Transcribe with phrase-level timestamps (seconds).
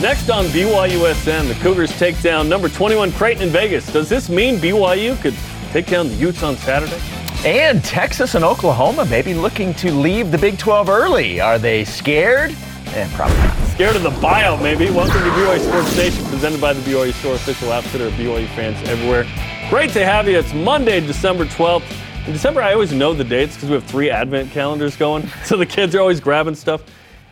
[0.00, 3.90] Next on BYUSN, the Cougars take down number 21 Creighton in Vegas.
[3.92, 5.34] Does this mean BYU could
[5.70, 7.00] take down the Utes on Saturday?
[7.48, 11.40] And Texas and Oklahoma may be looking to leave the Big 12 early.
[11.40, 12.50] Are they scared?
[12.88, 13.56] Eh, probably not.
[13.68, 14.90] Scared of the buyout, maybe.
[14.90, 18.76] Welcome to BYU Sports Nation, presented by the BYU Store, official outfitter of BYU fans
[18.88, 19.26] everywhere.
[19.70, 20.36] Great to have you.
[20.36, 21.84] It's Monday, December 12th.
[22.26, 25.56] In December, I always know the dates because we have three advent calendars going, so
[25.56, 26.82] the kids are always grabbing stuff.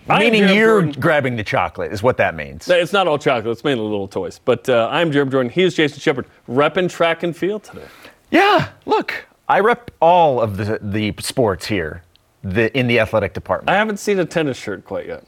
[0.08, 1.00] Meaning you're Jordan.
[1.00, 2.68] grabbing the chocolate is what that means.
[2.68, 3.52] It's not all chocolate.
[3.52, 4.40] It's mainly little toys.
[4.44, 5.50] But uh, I'm Jarom Jordan.
[5.50, 7.86] He is Jason Shepard, repping track and field today.
[8.30, 12.02] Yeah, look, I rep all of the, the sports here
[12.42, 13.70] the, in the athletic department.
[13.70, 15.24] I haven't seen a tennis shirt quite yet.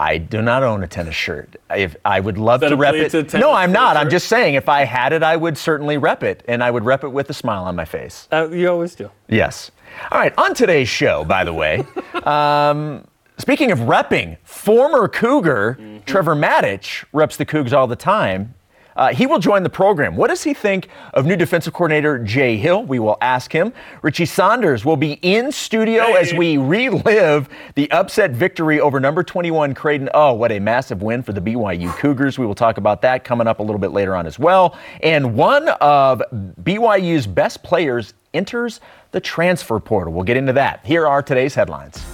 [0.00, 1.56] I do not own a tennis shirt.
[1.74, 3.34] If I would love to rep it.
[3.34, 3.96] No, I'm not.
[3.96, 4.04] Shirt?
[4.04, 6.84] I'm just saying if I had it, I would certainly rep it, and I would
[6.84, 8.28] rep it with a smile on my face.
[8.30, 9.10] Uh, you always do.
[9.28, 9.72] Yes.
[10.12, 10.32] All right.
[10.38, 11.84] On today's show, by the way,
[12.22, 13.04] um,
[13.38, 16.04] Speaking of repping, former Cougar mm-hmm.
[16.04, 18.54] Trevor Matich reps the Cougs all the time.
[18.98, 20.16] Uh, he will join the program.
[20.16, 22.82] What does he think of new defensive coordinator Jay Hill?
[22.82, 23.72] We will ask him.
[24.02, 26.16] Richie Saunders will be in studio hey.
[26.16, 30.10] as we relive the upset victory over number 21 Creighton.
[30.14, 32.40] Oh, what a massive win for the BYU Cougars.
[32.40, 34.76] We will talk about that coming up a little bit later on as well.
[35.00, 36.20] And one of
[36.64, 38.80] BYU's best players enters
[39.12, 40.12] the transfer portal.
[40.12, 40.84] We'll get into that.
[40.84, 42.04] Here are today's headlines.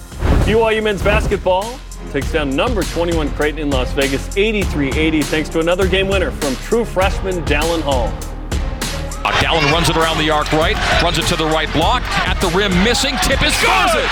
[0.44, 1.80] BYU men's basketball
[2.12, 6.54] takes down number 21 Creighton in Las Vegas 83-80 thanks to another game winner from
[6.56, 8.08] true freshman Dallin Hall.
[9.24, 12.38] Uh, Dallin runs it around the arc right, runs it to the right block, at
[12.42, 14.10] the rim missing, tip is scores it!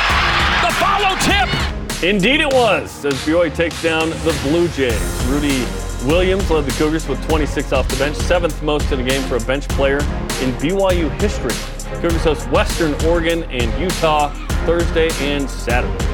[0.63, 2.03] The follow tip!
[2.03, 5.25] Indeed it was, as BYU takes down the Blue Jays.
[5.27, 5.67] Rudy
[6.07, 9.37] Williams led the Cougars with 26 off the bench, seventh most in a game for
[9.37, 11.53] a bench player in BYU history.
[12.01, 14.33] Cougars host Western Oregon and Utah
[14.65, 16.12] Thursday and Saturday.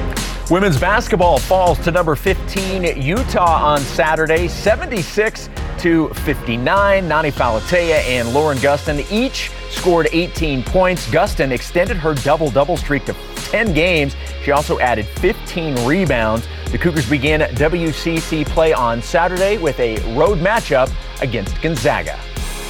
[0.49, 5.47] Women's basketball falls to number 15 Utah on Saturday, 76
[5.77, 7.07] to 59.
[7.07, 11.05] Nani Falatea and Lauren Gustin each scored 18 points.
[11.11, 14.15] Gustin extended her double-double streak to 10 games.
[14.43, 16.47] She also added 15 rebounds.
[16.71, 22.19] The Cougars began WCC play on Saturday with a road matchup against Gonzaga.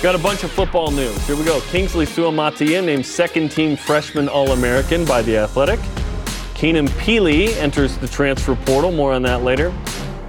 [0.03, 1.25] Got a bunch of football news.
[1.25, 1.61] Here we go.
[1.72, 5.79] Kingsley Suamataia named second team freshman All American by The Athletic.
[6.59, 8.92] Keenan Pili enters the transfer portal.
[8.92, 9.74] More on that later.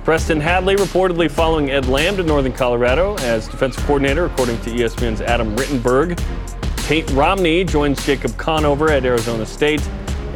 [0.04, 5.20] Preston Hadley reportedly following Ed Lamb to Northern Colorado as defensive coordinator, according to ESPN's
[5.22, 6.16] Adam Rittenberg.
[6.86, 9.84] Tate Romney joins Jacob Conover at Arizona State.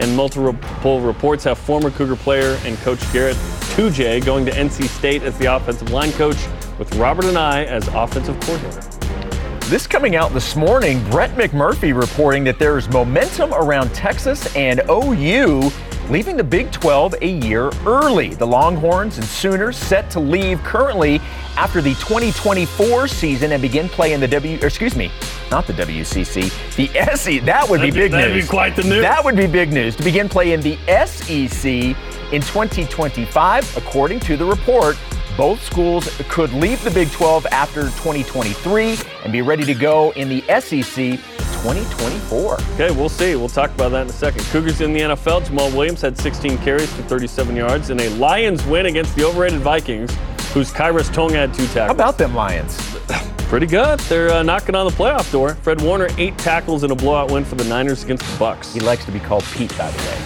[0.01, 3.37] And multiple reports have former Cougar player and coach Garrett
[3.77, 6.45] Tujague going to NC State as the offensive line coach,
[6.77, 8.81] with Robert Anae as offensive coordinator.
[9.67, 15.71] This coming out this morning, Brett McMurphy reporting that there's momentum around Texas and OU
[16.09, 18.35] leaving the Big 12 a year early.
[18.35, 21.21] The Longhorns and Sooners set to leave currently
[21.57, 25.11] after the 2024 season and begin play in the W, excuse me,
[25.51, 27.45] not the WCC, the SEC.
[27.45, 28.35] That would that'd be big that'd news.
[28.35, 29.03] That'd be quite the news.
[29.03, 30.77] That would be big news to begin play in the
[31.07, 31.65] SEC
[32.33, 34.99] in 2025, according to the report.
[35.37, 40.29] Both schools could leave the Big 12 after 2023 and be ready to go in
[40.29, 41.19] the SEC
[41.65, 42.61] 2024.
[42.75, 43.37] Okay, we'll see.
[43.37, 44.45] We'll talk about that in a second.
[44.45, 45.47] Cougars in the NFL.
[45.47, 49.61] Jamaal Williams had 16 carries for 37 yards in a Lions win against the overrated
[49.61, 50.15] Vikings,
[50.53, 51.87] whose Khyiris Tonga had two tackles.
[51.87, 52.77] How about them Lions?
[53.49, 53.99] Pretty good.
[54.01, 55.55] They're uh, knocking on the playoff door.
[55.55, 58.75] Fred Warner, eight tackles in a blowout win for the Niners against the Bucks.
[58.75, 60.24] He likes to be called Pete, by the way.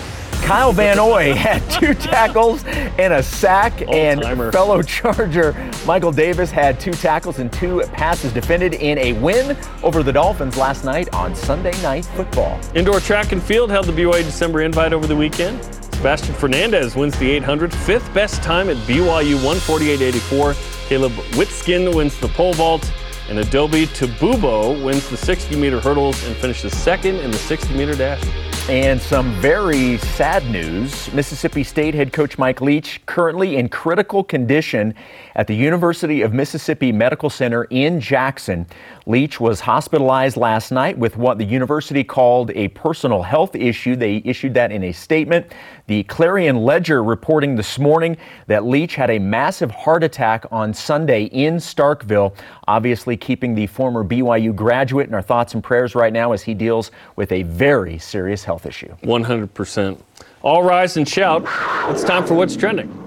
[0.48, 5.52] Kyle Van Noy had two tackles and a sack, and fellow Charger
[5.84, 10.56] Michael Davis had two tackles and two passes defended in a win over the Dolphins
[10.56, 12.58] last night on Sunday Night Football.
[12.74, 15.62] Indoor track and field held the BYU December invite over the weekend.
[15.92, 20.88] Sebastian Fernandez wins the 800, fifth best time at BYU 148.84.
[20.88, 22.90] Caleb Witskin wins the pole vault.
[23.28, 27.94] And Adobe Tabubo wins the 60 meter hurdles and finishes second in the 60 meter
[27.94, 28.47] dash.
[28.68, 31.10] And some very sad news.
[31.14, 34.94] Mississippi State head coach Mike Leach currently in critical condition
[35.36, 38.66] at the University of Mississippi Medical Center in Jackson.
[39.08, 43.96] Leach was hospitalized last night with what the university called a personal health issue.
[43.96, 45.50] They issued that in a statement.
[45.86, 48.18] The Clarion Ledger reporting this morning
[48.48, 52.34] that Leach had a massive heart attack on Sunday in Starkville,
[52.66, 56.52] obviously keeping the former BYU graduate in our thoughts and prayers right now as he
[56.52, 58.94] deals with a very serious health issue.
[59.04, 59.98] 100%.
[60.42, 61.44] All rise and shout.
[61.90, 62.97] It's time for What's Trending.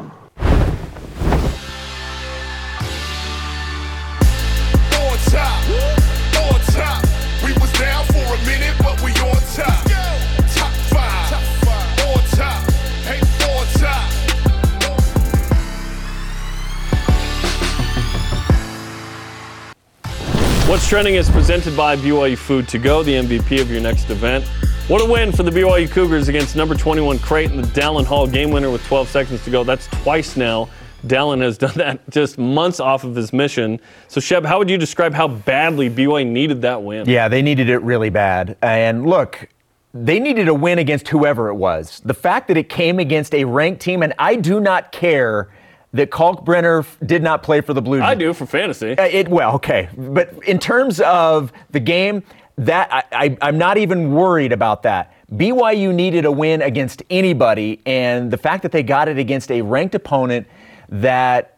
[20.71, 24.45] What's Trending is presented by BYU Food to Go, the MVP of your next event.
[24.87, 28.51] What a win for the BYU Cougars against number 21 Creighton, the Dallin Hall game
[28.51, 29.65] winner with 12 seconds to go.
[29.65, 30.69] That's twice now.
[31.05, 33.81] Dallin has done that just months off of his mission.
[34.07, 37.05] So, Sheb, how would you describe how badly BYU needed that win?
[37.05, 38.55] Yeah, they needed it really bad.
[38.61, 39.49] And look,
[39.93, 41.99] they needed a win against whoever it was.
[42.05, 45.49] The fact that it came against a ranked team, and I do not care
[45.93, 48.07] that Kalkbrenner did not play for the Blue Jays.
[48.07, 48.97] I do for fantasy.
[48.97, 52.23] Uh, It well, okay, but in terms of the game,
[52.57, 55.13] that I, I, I'm not even worried about that.
[55.33, 59.61] BYU needed a win against anybody, and the fact that they got it against a
[59.61, 60.47] ranked opponent
[60.89, 61.57] that,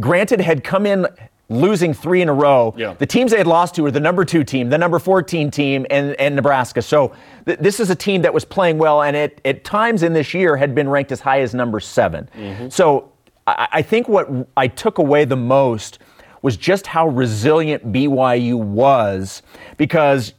[0.00, 1.06] granted, had come in
[1.48, 2.74] losing three in a row.
[2.76, 2.94] Yeah.
[2.94, 5.86] The teams they had lost to were the number two team, the number 14 team,
[5.90, 6.82] and, and Nebraska.
[6.82, 7.14] So
[7.46, 10.34] th- this is a team that was playing well, and at, at times in this
[10.34, 13.12] year had been ranked as high as number 7 So
[13.46, 15.98] I, I think what I took away the most
[16.42, 19.42] was just how resilient BYU was
[19.76, 20.34] because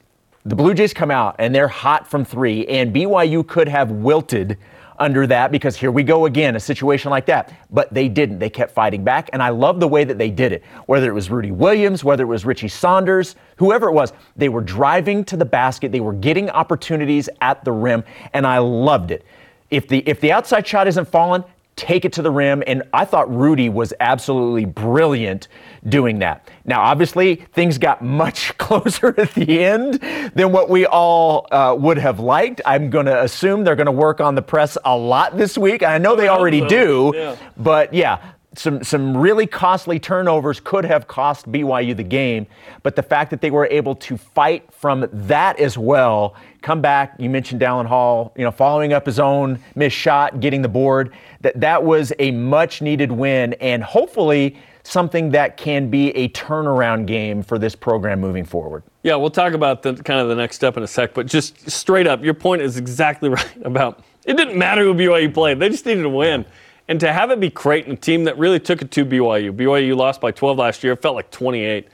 [0.46, 4.58] the Blue Jays come out and they're hot from three, and BYU could have wilted
[5.00, 7.54] under that because here we go again, a situation like that.
[7.70, 8.40] But they didn't.
[8.40, 10.64] They kept fighting back, and I love the way that they did it.
[10.86, 14.62] Whether it was Rudy Williams, whether it was Richie Saunders, whoever it was, they were
[14.62, 19.26] driving to the basket, they were getting opportunities at the rim, and I loved it.
[19.70, 21.44] If the if the outside shot isn't falling,
[21.78, 22.62] take it to the rim.
[22.68, 25.48] And I thought Rudy was absolutely brilliant
[25.88, 26.50] doing that.
[26.66, 29.94] Now, obviously, things got much closer at the end
[30.36, 32.60] than what we all uh, would have liked.
[32.66, 35.84] I'm going to assume they're going to work on the press a lot this week.
[35.84, 37.36] I know they already do, Yeah.
[37.56, 38.20] but yeah.
[38.58, 42.48] Some, some really costly turnovers could have cost BYU the game,
[42.82, 47.14] but the fact that they were able to fight from that as well, come back.
[47.20, 51.14] You mentioned Dallin Hall, you know, following up his own missed shot, getting the board.
[51.42, 57.06] That that was a much needed win, and hopefully something that can be a turnaround
[57.06, 58.84] game for this program moving forward.
[59.04, 61.70] Yeah, we'll talk about the kind of the next step in a sec, but just
[61.70, 65.60] straight up, your point is exactly right about it didn't matter who BYU played.
[65.60, 66.46] They just needed to win.
[66.88, 69.56] And to have it be Creighton, a team that really took it to BYU.
[69.56, 71.88] BYU lost by 12 last year, it felt like 28.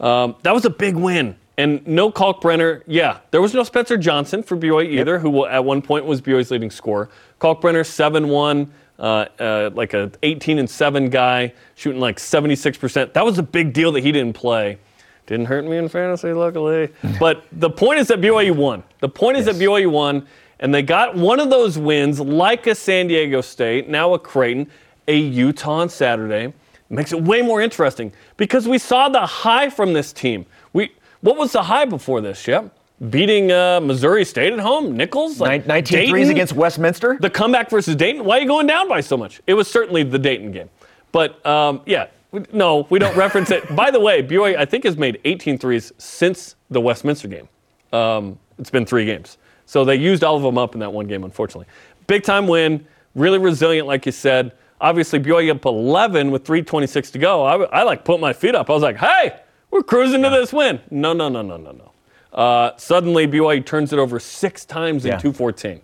[0.00, 1.36] Um, that was a big win.
[1.56, 5.80] And no Kalkbrenner, yeah, there was no Spencer Johnson for BYU either, who at one
[5.82, 7.08] point was BYU's leading scorer.
[7.40, 9.02] Kalkbrenner, 7 1, uh,
[9.38, 13.12] uh, like a 18 and 7 guy, shooting like 76%.
[13.12, 14.78] That was a big deal that he didn't play.
[15.26, 16.90] Didn't hurt me in fantasy, luckily.
[17.20, 18.82] but the point is that BYU won.
[19.00, 19.56] The point is Yes.
[19.56, 20.26] that BYU won,
[20.64, 24.66] and they got one of those wins, like a San Diego State, now a Creighton,
[25.06, 26.54] a Utah on Saturday.
[26.88, 30.46] makes it way more interesting because we saw the high from this team.
[30.72, 32.48] We what was the high before this?
[32.48, 32.74] Yep,
[33.10, 37.18] beating uh, Missouri State at home, Nichols, like 19 threes against Westminster.
[37.20, 38.24] the comeback versus Dayton.
[38.24, 39.42] Why are you going down by so much?
[39.46, 40.70] It was certainly the Dayton game.
[41.12, 42.06] But um, yeah,
[42.54, 43.76] no, we don't reference it.
[43.76, 47.50] By the way, BYU, I think, has made 18 threes since the Westminster game.
[47.92, 49.36] Um, it's been three games.
[49.66, 51.66] So they used all of them up in that one game, unfortunately.
[52.06, 54.52] Big time win, really resilient, like you said.
[54.80, 57.44] Obviously, BYU up 11 with 3.26 to go.
[57.44, 58.68] I, I like put my feet up.
[58.68, 59.40] I was like, hey,
[59.70, 60.80] we're cruising to this win.
[60.90, 61.90] No, no, no, no, no, no.
[62.32, 65.18] Uh, suddenly, BYU turns it over six times in Yeah.
[65.18, 65.80] 214.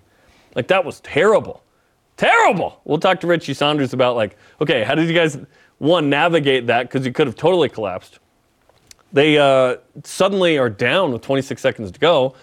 [0.54, 1.62] Like, that was terrible.
[2.16, 2.80] Terrible.
[2.84, 5.38] We'll talk to Richie Saunders about, like, okay, how did you guys,
[5.78, 6.82] one, navigate that?
[6.90, 8.18] Because you could have totally collapsed.
[9.12, 12.34] They uh, suddenly are down with 26 seconds to go,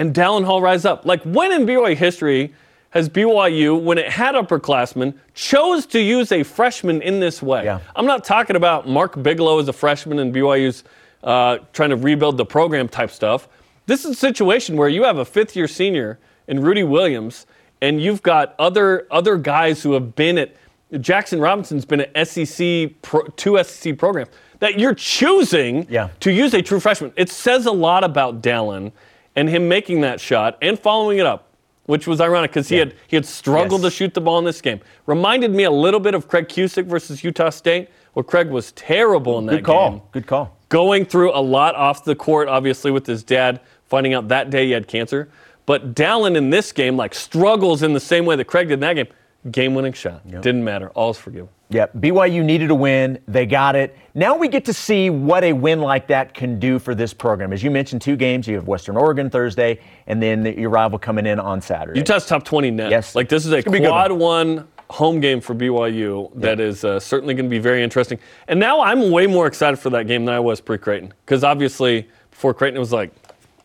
[0.00, 1.04] and Dallin Hall rise up.
[1.04, 2.54] Like, when in BYU history
[2.90, 7.64] has BYU, when it had upperclassmen, chose to use a freshman in this way?
[7.64, 7.80] Yeah.
[7.94, 10.82] I'm not talking about Mark Bigelow as a freshman and BYU's
[11.22, 13.46] uh, trying to rebuild the program type stuff.
[13.86, 17.46] This is a situation where you have a fifth year senior in Rudy Williams,
[17.82, 20.54] and you've got other other guys who have been at
[20.94, 24.30] Jaxson Robinson's been at SEC pro, two SEC programs
[24.60, 26.08] that you're choosing Yeah.
[26.20, 27.12] to use a true freshman.
[27.16, 28.92] It says a lot about Dallin
[29.36, 31.48] and him making that shot and following it up,
[31.84, 33.92] which was ironic because he had he had struggled Yes.
[33.92, 34.80] to shoot the ball in this game.
[35.06, 39.38] Reminded me a little bit of Craig Cusick versus Utah State, where Craig was terrible
[39.38, 39.58] in that game.
[39.60, 39.90] Good call.
[39.90, 40.00] game.
[40.12, 40.56] Good call.
[40.68, 44.66] Going through a lot off the court, obviously with his dad finding out that day
[44.66, 45.28] he had cancer.
[45.66, 48.80] But Dallin in this game like struggles in the same way that Craig did in
[48.80, 49.06] that game.
[49.50, 50.26] Game-winning shot.
[50.28, 50.90] Didn't matter.
[50.90, 51.48] All's forgiven.
[51.70, 53.20] Yep, BYU needed a win.
[53.28, 53.96] They got it.
[54.14, 57.52] Now we get to see what a win like that can do for this program.
[57.52, 58.48] As you mentioned, two games.
[58.48, 59.78] You have Western Oregon Thursday,
[60.08, 61.98] and then your rival coming in on Saturday.
[62.00, 62.90] Utah's top 20 net.
[62.90, 63.14] Yes.
[63.14, 66.82] Like this is a It's be a quad one home game for BYU that is
[66.84, 68.18] uh, certainly going to be very interesting.
[68.48, 71.14] And now I'm way more excited for that game than I was pre Creighton.
[71.24, 73.12] Because obviously, before Creighton, it was like,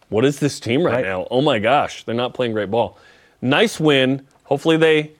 [0.10, 1.06] what is this team right, Right.
[1.06, 1.28] now?
[1.32, 3.00] Oh my gosh, they're not playing great ball.
[3.42, 4.28] Nice win.
[4.44, 5.14] Hopefully, they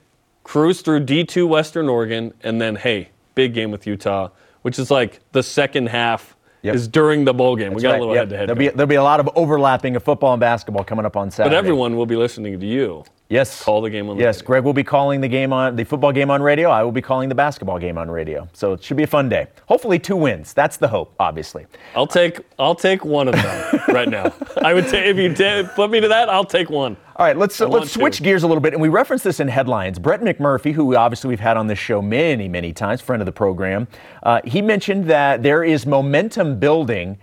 [0.46, 2.32] cruise through D2 Western Oregon.
[2.42, 4.28] And then, hey, big game with Utah,
[4.62, 6.74] which is like the second half Yep.
[6.74, 7.74] is during the bowl game.
[7.74, 8.48] we got Right, a little head to head.
[8.48, 11.30] There'll be, there'll be a lot of overlapping of football and basketball coming up on
[11.30, 11.54] Saturday.
[11.54, 13.04] But everyone will be listening to you.
[13.28, 14.46] yes, call the game on the Yes, radio.
[14.46, 16.68] Greg will be calling the game on the football game on radio.
[16.70, 18.48] I will be calling the basketball game on radio.
[18.52, 19.46] So it should be a fun day.
[19.68, 20.52] Hopefully, two wins.
[20.54, 21.66] That's the hope, obviously.
[21.94, 24.32] I'll take I'll take one of them right now.
[24.60, 26.96] I would take if you ta- put me to that, I'll take one.
[27.18, 28.22] All right, let's uh, let's switch to.
[28.22, 29.98] gears a little bit, and we referenced this in headlines.
[29.98, 33.32] Brett McMurphy, who obviously we've had on this show many, many times, friend of the
[33.32, 33.88] program,
[34.22, 37.16] uh, he mentioned that there is momentum building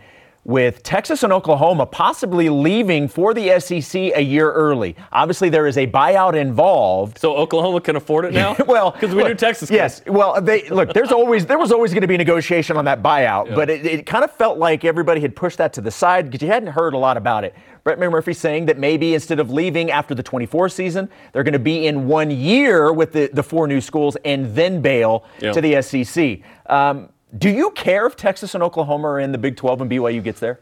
[0.46, 4.96] with Texas and Oklahoma possibly leaving for the SEC a year early.
[5.12, 7.18] Obviously, there is a buyout involved.
[7.18, 8.56] So Oklahoma can afford it now.
[8.68, 9.70] well, because we look, knew Texas.
[9.70, 9.76] could.
[9.76, 10.02] Yes.
[10.06, 10.94] Well, they look.
[10.94, 14.06] There's always there was always going to be negotiation on that buyout, but it, it
[14.06, 16.94] kind of felt like everybody had pushed that to the side because you hadn't heard
[16.94, 17.54] a lot about it.
[17.84, 21.60] Brett Murphy saying that maybe instead of leaving after the 24 season, they're going to
[21.60, 25.52] be in one year with the, the four new schools and then bail Yeah.
[25.52, 26.40] to the SEC.
[26.68, 30.24] Um, do you care if Texas and Oklahoma are in the Big 12 and BYU
[30.24, 30.60] gets there?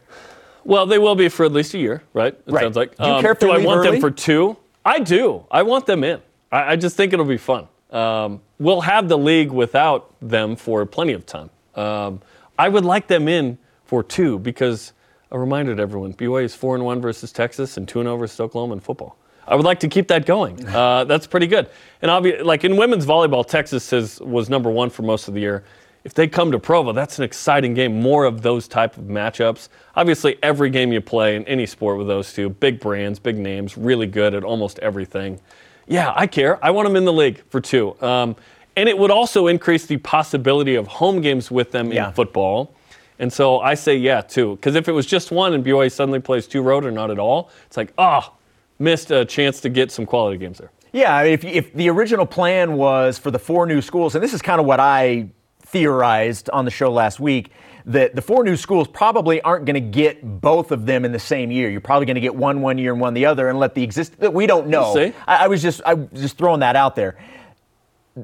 [0.64, 2.34] Well, they will be for at least a year, right?
[2.34, 2.62] It Right.
[2.62, 2.94] sounds like.
[3.00, 3.92] Um, Do you care if do I want early?
[3.92, 4.58] them for two?
[4.86, 5.46] I do.
[5.52, 6.22] I want them in.
[6.52, 7.68] I, I just think it'll be fun.
[7.92, 11.50] Um, we'll have the league without them for plenty of time.
[11.76, 12.22] Um,
[12.60, 14.94] I would like them in for two because
[15.32, 18.18] a reminder to everyone: BYU is four and one versus Texas and two and zero
[18.18, 19.18] versus Oklahoma in football.
[19.48, 20.64] I would like to keep that going.
[20.74, 21.70] Uh, that's pretty good.
[22.02, 25.42] And obviously, like in women's volleyball, Texas has, was number one for most of the
[25.42, 25.64] year.
[26.04, 28.02] If they come to Provo, that's an exciting game.
[28.02, 29.70] More of those type of matchups.
[29.96, 33.78] Obviously, every game you play in any sport with those two, big brands, big names,
[33.78, 35.40] really good at almost everything.
[35.88, 36.64] Yeah, I care.
[36.66, 37.96] I want them in the league for two.
[38.02, 38.36] Um,
[38.76, 42.08] and it would also increase the possibility of home games with them Yeah.
[42.08, 42.74] in football.
[43.20, 44.56] And so I say yeah, too.
[44.56, 47.20] Because if it was just one and BYU suddenly plays two road or not at
[47.20, 48.34] all, it's like, ah,
[48.80, 50.72] missed a chance to get some quality games there.
[50.94, 54.42] Yeah, if, if the original plan was for the four new schools, and this is
[54.42, 55.28] kind of what I
[55.72, 57.52] theorized on the show last week,
[57.86, 61.20] that the four new schools probably aren't going to get both of them in the
[61.20, 61.70] same year.
[61.70, 63.84] You're probably going to get one one year and one the other, and let the
[63.84, 64.18] exist.
[64.20, 64.94] We don't know.
[64.94, 65.14] We'll.
[65.28, 67.18] I, I was just I was just throwing that out there.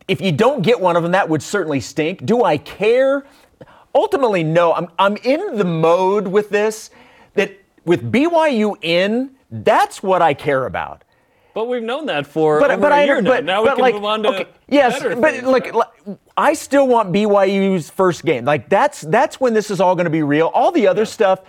[0.08, 2.26] If you don't get one of them, that would certainly stink.
[2.26, 3.26] Do I care?
[3.96, 4.74] Ultimately, no.
[4.74, 6.92] I'm I'm in the mode with this
[7.34, 11.04] that with BYU in, that's what I care about.
[11.58, 13.32] But we've known that for But over but a I year now.
[13.32, 15.88] but, now we but can like move on to okay, yes, but like, like,
[16.38, 18.46] I still want BYU's first game.
[18.46, 20.52] Like that's that's when this is all going to be real.
[20.54, 21.42] All the other stuff,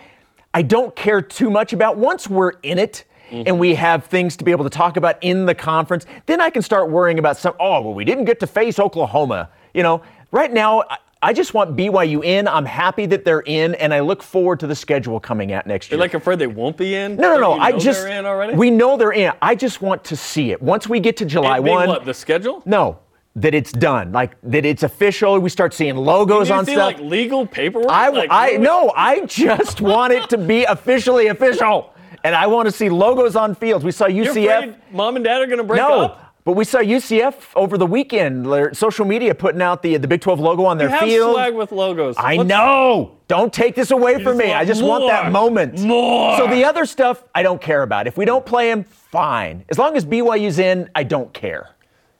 [0.54, 1.98] I don't care too much about.
[1.98, 3.04] Once we're in it.
[3.28, 3.42] Mm-hmm.
[3.46, 6.06] And we have things to be able to talk about in the conference.
[6.24, 7.52] Then I can start worrying about some.
[7.60, 9.50] Oh, well, we didn't get to face Oklahoma.
[9.74, 10.00] You know,
[10.30, 10.84] right now
[11.22, 12.46] I, just want BYU in.
[12.48, 15.90] I'm happy that they're in, and I look forward to the schedule coming out next
[15.90, 15.96] year.
[15.96, 17.16] You're like afraid they won't be in?
[17.16, 17.52] no, no, no.
[17.54, 18.54] I just in already.
[18.54, 19.32] we know they're in.
[19.42, 20.62] I just want to see it.
[20.62, 22.62] Once we get to July one, what the schedule?
[22.64, 22.98] no,
[23.36, 24.12] that it's done.
[24.12, 25.38] Like that it's official.
[25.38, 26.94] We start seeing logos on see stuff.
[26.94, 27.90] like legal paperwork?
[27.90, 31.94] I, Like, I no, I just want it to be officially official,
[32.24, 33.84] and I want to see logos on fields.
[33.84, 34.56] We saw You're UCF.
[34.56, 36.27] afraid mom and dad are going to break no, up?
[36.48, 38.50] But we saw UCF over the weekend.
[38.50, 41.34] Their social media putting out the the Big 12 logo on their You have field.
[41.34, 42.14] swag with logos.
[42.16, 43.18] I Let's- know.
[43.28, 44.54] Don't take this away from me.
[44.54, 45.78] I just want that moment.
[45.80, 46.38] More.
[46.38, 48.06] So the other stuff, I don't care about.
[48.06, 49.66] If we don't play him, fine.
[49.68, 51.68] As long as BYU's in, I don't care.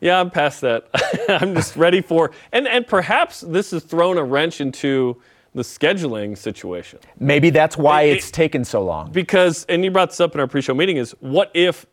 [0.02, 0.88] Yeah, I'm past that.
[1.30, 5.16] I'm just ready for and and perhaps this has thrown a wrench into
[5.54, 9.10] the scheduling situation Maybe that's why It- it's taken so long.
[9.10, 11.86] because and you brought this up in our pre-show meeting is what if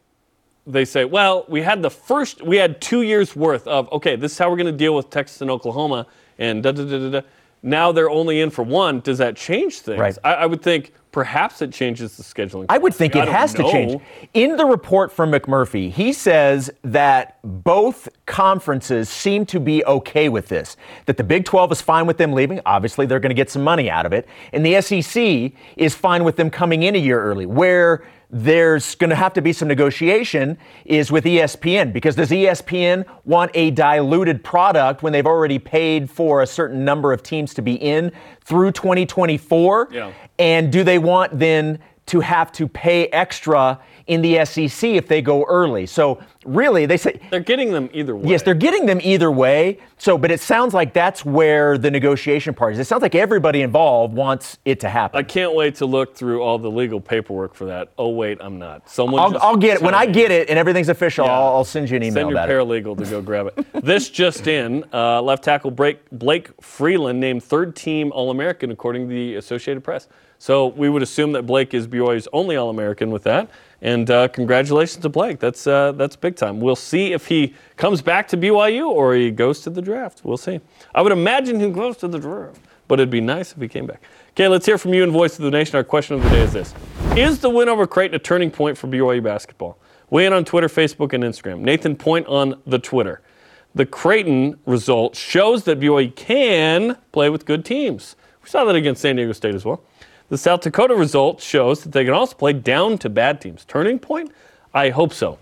[0.68, 4.32] they say, well, we had the first, we had two years worth of okay, this
[4.32, 6.08] is how we're going to deal with Texas and Oklahoma,
[6.38, 7.28] and da da da da da.
[7.62, 9.00] Now they're only in for one.
[9.00, 10.00] Does that change things?
[10.00, 10.16] Right.
[10.24, 12.68] I, I would think perhaps it changes the scheduling.
[12.70, 14.02] I would think it has don't to change.
[14.36, 20.48] In the report from McMurphy, he says that both conferences seem to be okay with
[20.48, 20.78] this.
[21.08, 22.60] That the Big 12 is fine with them leaving.
[22.68, 24.28] Obviously, they're going to get some money out of it.
[24.54, 27.48] And the SEC is fine with them coming in a year early.
[27.48, 33.05] Where there's going to have to be some negotiation is with ESPN because does ESPN
[33.24, 37.62] want a diluted product when they've already paid for a certain number of teams to
[37.62, 39.89] be in through 2024?
[39.91, 40.13] Yeah.
[40.39, 45.22] And do they want then to have to pay extra in the SEC if they
[45.22, 45.86] go early?
[45.88, 48.30] So really, they say They're getting them either way.
[48.30, 49.80] yes, they're getting them either way.
[49.98, 52.80] So, but it sounds like that's where the negotiation part is.
[52.80, 55.18] It sounds like everybody involved wants it to happen.
[55.18, 57.92] I can't wait to look through all the legal paperwork for that.
[57.98, 58.88] Oh wait, I'm not.
[58.90, 59.22] Someone.
[59.22, 61.26] I'll, just I'll get it when I get it and everything's official.
[61.26, 61.34] Yeah.
[61.34, 62.54] I'll, I'll send you an email Send your about it.
[62.54, 63.66] paralegal to go grab it.
[63.84, 69.08] this just in: uh, left tackle Blake, Blake Freeland named third team All American according
[69.08, 70.08] to the Associated Press.
[70.38, 73.50] So we would assume that Blake is BYU's only All American with that.
[73.82, 75.39] And uh, congratulations to Blake.
[75.39, 76.60] That's uh, that's big time.
[76.60, 80.22] We'll see if he comes back to BYU or he goes to the draft.
[80.24, 80.60] We'll see.
[80.94, 82.60] I would imagine he goes to the draft.
[82.88, 84.01] but it'd be nice if he came back.
[84.32, 85.75] Okay, let's hear from you in Voice of the Nation.
[85.75, 86.74] Our question of the day is this
[87.15, 89.77] Is the win over Creighton a turning point for BYU basketball?
[90.10, 91.60] Weigh in on Twitter, Facebook, and Instagram.
[91.60, 93.22] Nathan Point on the Twitter.
[93.74, 98.15] The Creighton result shows that BYU can play with good teams.
[98.44, 99.84] We saw that against San Diego State as well.
[100.29, 103.63] The South Dakota result shows that they can also play down to bad teams.
[103.65, 104.32] Turning point?
[104.74, 105.38] I hope so.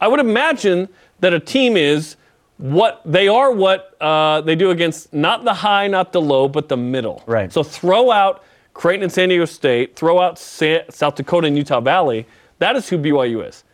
[0.00, 0.88] I would imagine
[1.20, 2.16] that a team is
[2.58, 6.68] what they are what uh, they do against not the high, not the low, but
[6.68, 7.22] the middle.
[7.26, 7.52] Right.
[7.52, 11.80] So throw out Creighton and San Diego State, throw out Sa- South Dakota and Utah
[11.80, 12.26] Valley.
[12.60, 13.64] That is who BYU is.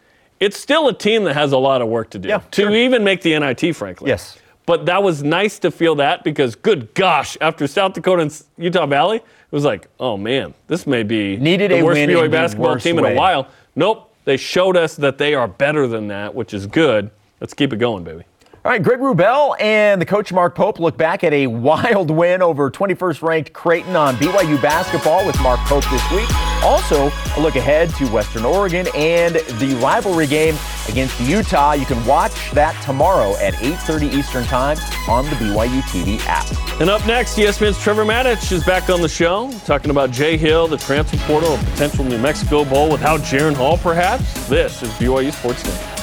[0.41, 2.71] It's still a team that has a lot of work to do Yeah, to sure.
[2.73, 4.09] even make the NIT, frankly.
[4.09, 4.39] Yes.
[4.67, 8.87] But that was nice to feel that because, good gosh, after South Dakota and Utah
[8.87, 12.99] Valley, it was like, oh man, this may be Needed the worst BYU basketball team
[12.99, 13.15] in way.
[13.15, 13.49] a while.
[13.77, 17.11] Nope, they showed us that they are better than that, which is good.
[17.41, 18.25] Let's keep it going, baby.
[18.65, 22.41] All right, Greg Wrubell and the coach Mark Pope look back at a wild win
[22.41, 26.27] over 21st ranked Creighton on BYU basketball with Mark Pope this week.
[26.63, 30.57] Also, a look ahead to Western Oregon and the rivalry game
[30.89, 31.73] against Utah.
[31.73, 34.79] You can watch that tomorrow at 8:30 Eastern Time
[35.11, 36.47] on the BYU TV app.
[36.81, 40.69] And up next, ESPN's Trevor Matich is back on the show, talking about Jay Hill,
[40.69, 44.49] the transfer portal, a potential New Mexico Bowl without Jaren Hall, perhaps.
[44.49, 45.94] This is BYU Sports Nation.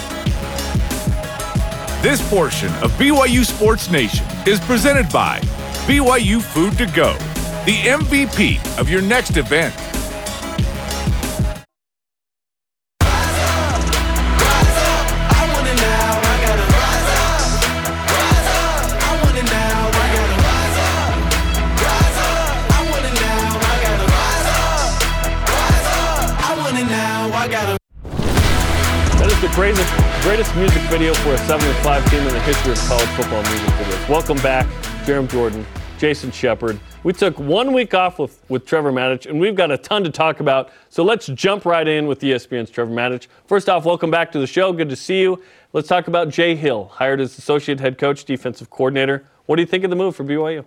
[2.01, 5.39] This portion of BYU Sports Nation is presented by
[5.86, 7.13] BYU Food to Go,
[7.65, 9.75] the MVP of your next event.
[29.53, 33.67] Greatest, greatest music video for a 7-5 team in the history of college football music
[33.67, 34.10] videos.
[34.10, 34.65] Welcome back,
[35.03, 35.65] Jarom Jordan,
[35.98, 36.79] Jason Shepard.
[37.03, 40.10] We took one week off with, with Trevor Matich, and we've got a ton to
[40.10, 40.72] talk about.
[40.87, 43.27] So let's jump right in with ESPN's Trevor Matich.
[43.46, 44.72] First off, welcome back to the show.
[44.72, 45.44] Good to see you.
[45.74, 49.25] Let's talk about Jay Hill, hired as associate head coach, defensive coordinator.
[49.48, 50.64] What do you think of the move for BYU?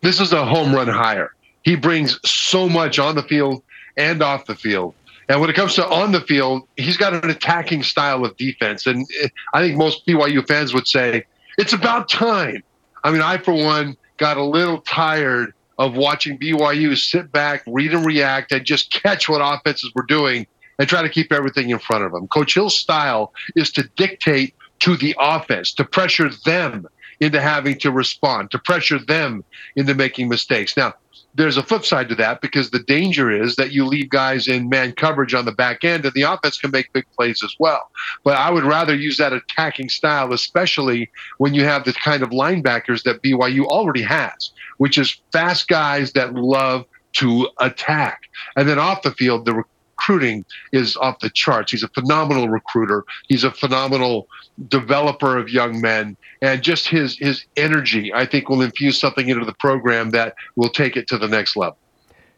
[0.00, 1.34] this is a home run hire.
[1.64, 3.62] He brings so much on the field
[3.98, 4.94] and off the field.
[5.28, 8.86] And when it comes to on the field, he's got an attacking style of defense.
[8.86, 9.06] And
[9.52, 11.24] I think most BYU fans would say
[11.58, 12.62] it's about time.
[13.04, 17.92] I mean, I, for one, got a little tired of watching BYU sit back, read
[17.92, 20.46] and react, and just catch what offenses were doing
[20.78, 22.26] and try to keep everything in front of them.
[22.28, 26.88] Coach Hill's style is to dictate to the offense, to pressure them
[27.20, 29.44] into having to respond, to pressure them
[29.76, 30.76] into making mistakes.
[30.76, 30.94] Now,
[31.34, 34.68] there's a flip side to that because the danger is that you leave guys in
[34.68, 37.90] man coverage on the back end and the offense can make big plays as well.
[38.24, 42.30] But I would rather use that attacking style, especially when you have the kind of
[42.30, 48.22] linebackers that BYU already has, which is fast guys that love to attack.
[48.56, 49.62] And then off the field, the
[49.98, 51.72] recruiting is off the charts.
[51.72, 53.04] He's a phenomenal recruiter.
[53.28, 54.28] He's a phenomenal
[54.68, 59.44] developer of young men, and just his his energy, I think, will infuse something into
[59.44, 61.78] the program that will take it to the next level.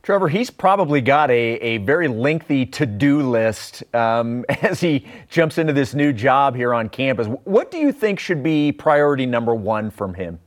[0.03, 5.59] Trevor, he's probably got a, a very lengthy to do list um, as he jumps
[5.59, 7.27] into this new job here on campus.
[7.45, 10.41] What do you think should be priority number one from him?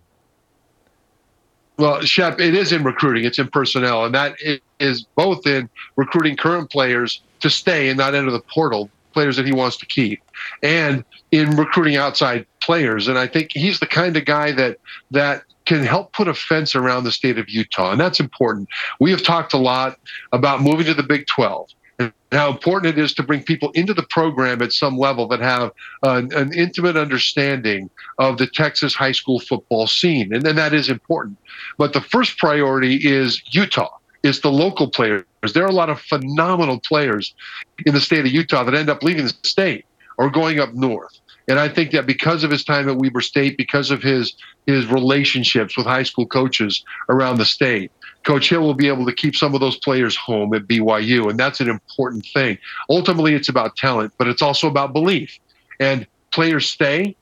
[1.77, 3.25] Well, Shep, it is in recruiting.
[3.25, 4.35] It's in personnel, and that
[4.79, 9.45] is both in recruiting current players to stay and not enter the portal, players that
[9.45, 10.21] he wants to keep,
[10.61, 13.07] and in recruiting outside players.
[13.07, 14.77] And I think he's the kind of guy that
[15.11, 18.69] that can help put a fence around the state of Utah, and that's important.
[18.99, 19.97] We have talked a lot
[20.31, 21.69] about moving to the Big 12
[22.33, 25.39] and how important it is to bring people into the program at some level that
[25.39, 30.73] have an, an intimate understanding of the Texas high school football scene, and then that
[30.73, 31.37] is important.
[31.77, 33.99] But the first priority is Utah.
[34.23, 35.25] Is the local players.
[35.53, 37.35] There are a lot of phenomenal players
[37.85, 39.85] in the state of Utah that end up leaving the state
[40.17, 41.19] or going up north.
[41.49, 44.33] And I think that because of his time at Weber State, because of his
[44.65, 47.91] his relationships with high school coaches around the state,
[48.23, 51.39] Coach Hill will be able to keep some of those players home at BYU, and
[51.39, 52.57] that's an important thing.
[52.89, 55.37] Ultimately, it's about talent, but it's also about belief.
[55.79, 57.15] And players stay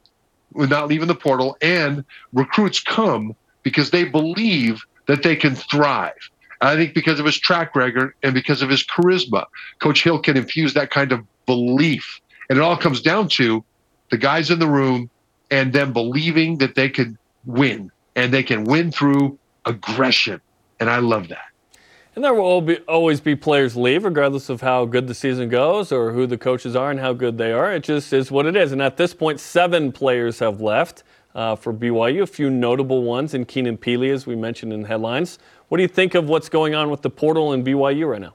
[0.53, 6.13] without leaving the portal, and recruits come because they believe that they can thrive.
[6.61, 9.45] I think because of his track record and because of his charisma,
[9.79, 12.21] Coach Hill can infuse that kind of belief.
[12.49, 13.63] And it all comes down to
[14.11, 15.09] the guys in the room
[15.49, 20.39] and them believing that they can win and they can win through aggression.
[20.81, 21.45] And I love that.
[22.13, 25.93] And there will be, always be players leave, regardless of how good the season goes
[25.93, 27.71] or who the coaches are and how good they are.
[27.71, 28.73] It just is what it is.
[28.73, 31.03] And at this point, seven players have left.
[31.33, 32.23] uh, for BYU.
[32.23, 35.39] A few notable ones in Keenan Pili, as we mentioned in headlines.
[35.69, 38.33] What do you think of what's going on with the portal in BYU right now?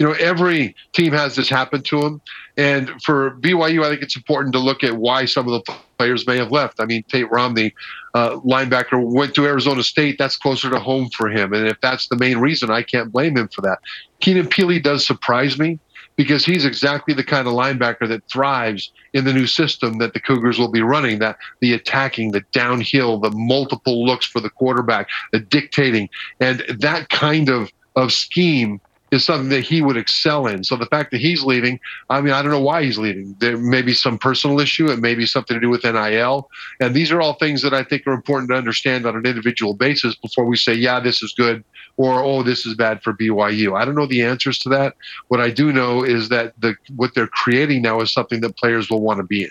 [0.00, 2.22] you know, every team has this happen to them.
[2.56, 6.26] And for BYU, I think it's important to look at why some of the players
[6.26, 6.80] may have left.
[6.80, 7.74] I mean, Tate Romney,
[8.14, 10.16] uh, linebacker, went to Arizona State.
[10.18, 11.52] That's closer to home for him.
[11.52, 13.78] And if that's the main reason, I can't blame him for that.
[14.20, 15.78] Keenan Pili does surprise me
[16.16, 20.20] because he's exactly the kind of linebacker that thrives in the new system that the
[20.20, 25.08] Cougars will be running that the attacking, the downhill, the multiple looks for the quarterback,
[25.32, 26.08] the dictating,
[26.40, 30.64] and that kind of, of scheme is something that he would excel in.
[30.64, 33.34] So the fact that he's leaving, I mean, I don't know why he's leaving.
[33.38, 34.90] There may be some personal issue.
[34.90, 36.48] It may be something to do with NIL.
[36.80, 39.74] And these are all things that I think are important to understand on an individual
[39.74, 41.64] basis before we say, yeah, this is good
[41.96, 43.76] or oh, this is bad for BYU.
[43.76, 44.94] I don't know the answers to that.
[45.28, 48.88] What I do know is that the what they're creating now is something that players
[48.88, 49.50] will want to be in.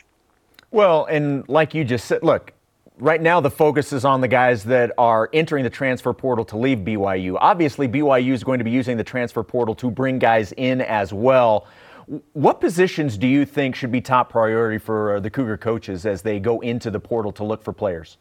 [0.72, 2.54] Well, and like you just said, look,
[3.00, 6.58] right now the focus is on the guys that are entering the transfer portal to
[6.58, 7.38] leave BYU.
[7.40, 11.14] Obviously, BYU is going to be using the transfer portal to bring guys in as
[11.14, 11.68] well.
[12.34, 16.22] What positions do you think should be top priority for uh, the Cougar coaches as
[16.22, 18.18] they go into the portal to look for players?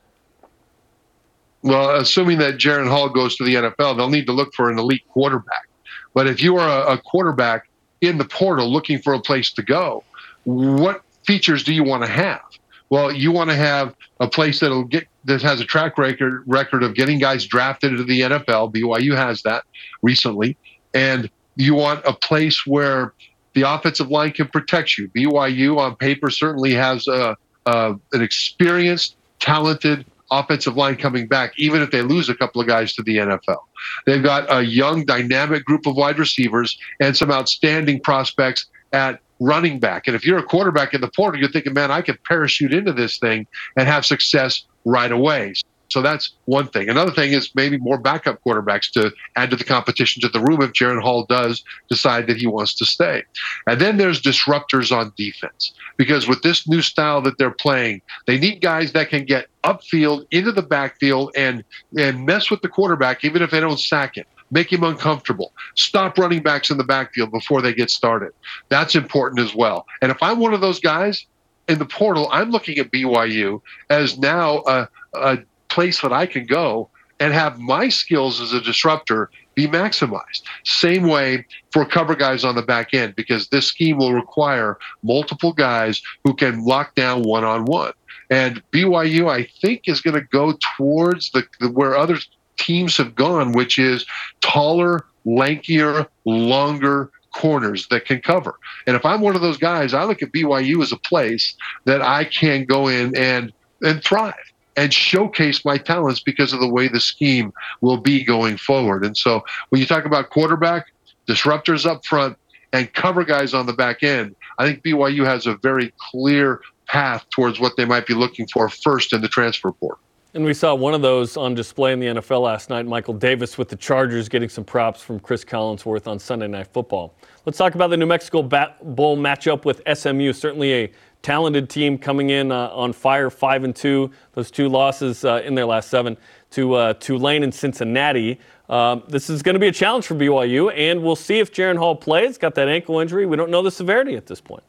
[1.63, 4.79] Well, assuming that Jaren Hall goes to the NFL, they'll need to look for an
[4.79, 5.69] elite quarterback.
[6.15, 7.69] But if you are a quarterback
[8.01, 10.05] in the portal looking for a place to go,
[10.45, 12.43] what features do you want to have?
[12.91, 16.83] Well, you want to have a place that'll get that has a track record record
[16.83, 18.73] of getting guys drafted into the NFL.
[18.73, 19.65] BYU has that
[20.03, 20.57] recently,
[20.95, 23.13] and you want a place where
[23.55, 25.09] the offensive line can protect you.
[25.09, 31.83] BYU on paper certainly has a, a an experienced, talented offensive line coming back, even
[31.83, 33.59] if they lose a couple of guys to the NFL.
[34.07, 39.79] They've got a young, dynamic group of wide receivers and some outstanding prospects at running
[39.79, 40.07] back.
[40.07, 42.93] And if you're a quarterback in the portal, you're thinking, man, I could parachute into
[42.93, 43.47] this thing
[43.77, 45.55] and have success right away.
[45.91, 46.89] So that's one thing.
[46.89, 50.61] Another thing is maybe more backup quarterbacks to add to the competition to the room
[50.61, 53.25] if Jaren Hall does decide that he wants to stay.
[53.67, 58.39] And then there's disruptors on defense because with this new style that they're playing, they
[58.39, 61.65] need guys that can get upfield into the backfield and
[61.97, 65.53] and mess with the quarterback even if they don't sack it make him uncomfortable.
[65.75, 68.33] Stop running backs in the backfield before they get started.
[68.69, 69.87] That's important as well.
[70.03, 71.27] And if I'm one of those guys
[71.69, 76.47] in the portal, I'm looking at BYU as now a, a place that I can
[76.47, 76.89] go
[77.21, 80.43] and have my skills as a disruptor be maximized.
[80.65, 85.53] Same way for cover guys on the back end, because this scheme will require multiple
[85.53, 87.93] guys who can lock down one on one.
[88.31, 93.15] And BYU, I think, is going to go towards the, the where others teams have
[93.15, 94.05] gone, which is
[94.41, 98.55] taller, lankier, longer corners that can cover.
[98.87, 102.03] And if I'm one of those guys, I look at BYU as a place that
[102.03, 104.35] I can go in and and thrive
[104.77, 109.05] and showcase my talents because of the way the scheme will be going forward.
[109.05, 110.87] And so when you talk about quarterback,
[111.29, 112.37] disruptors up front,
[112.73, 117.25] and cover guys on the back end, I think BYU has a very clear path
[117.31, 120.01] towards what they might be looking for first in the transfer portal.
[120.35, 122.85] And we saw one of those on display in the NFL last night.
[122.85, 127.15] Michael Davis with the Chargers getting some props from Chris Collinsworth on Sunday Night Football.
[127.47, 130.35] Let's talk about the New Mexico Bowl matchup with SMU.
[130.35, 134.11] Certainly a talented team coming in uh, on fire, five and two.
[134.35, 136.15] Those two losses uh, in their last seven
[136.51, 138.39] to uh, Tulane and Cincinnati.
[138.69, 141.79] Um, this is going to be a challenge for BYU, and we'll see if Jaren
[141.79, 142.37] Hall plays.
[142.37, 143.25] Got that ankle injury.
[143.25, 144.63] We don't know the severity at this point.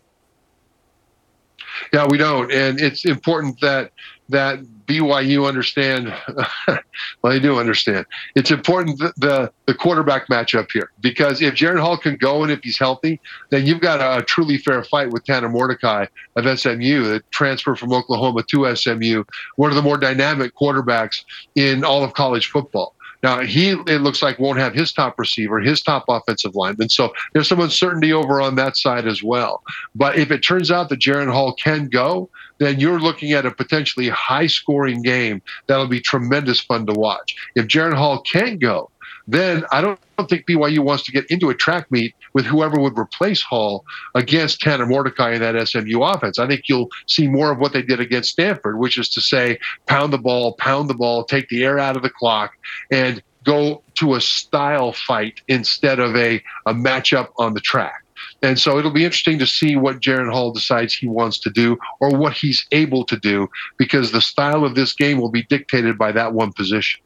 [1.91, 3.91] Yeah, we don't, and it's important that
[4.29, 6.13] that BYU understand.
[6.67, 6.81] well,
[7.23, 8.05] they do understand.
[8.35, 12.51] It's important the, the, the quarterback matchup here because if Jaren Hall can go and
[12.51, 13.21] if he's healthy,
[13.51, 17.75] then you've got a, a truly fair fight with Tanner Mordecai of SMU, the transfer
[17.75, 19.23] from Oklahoma to SMU,
[19.57, 21.23] one of the more dynamic quarterbacks
[21.55, 22.95] in all of college football.
[23.21, 26.89] Now he it looks like won't have his top receiver, his top offensive lineman.
[26.89, 29.61] So there's some uncertainty over on that side as well.
[29.93, 33.51] But if it turns out that Jaren Hall can go, then you're looking at a
[33.51, 37.35] potentially high scoring game that'll be tremendous fun to watch.
[37.55, 38.91] If Jaren Hall can't go,
[39.27, 42.99] then I don't, think BYU wants to get into a track meet with whoever would
[42.99, 46.37] replace Hall against Tanner Mordecai in that SMU offense.
[46.37, 49.59] I think you'll see more of what they did against Stanford, which is to say,
[49.87, 52.51] pound the ball, pound the ball, take the air out of the clock,
[52.91, 58.03] and go to a style fight instead of a, a matchup on the track.
[58.41, 61.77] And so it'll be interesting to see what Jaren Hall decides he wants to do
[61.99, 65.97] or what he's able to do because the style of this game will be dictated
[65.97, 67.01] by that one position.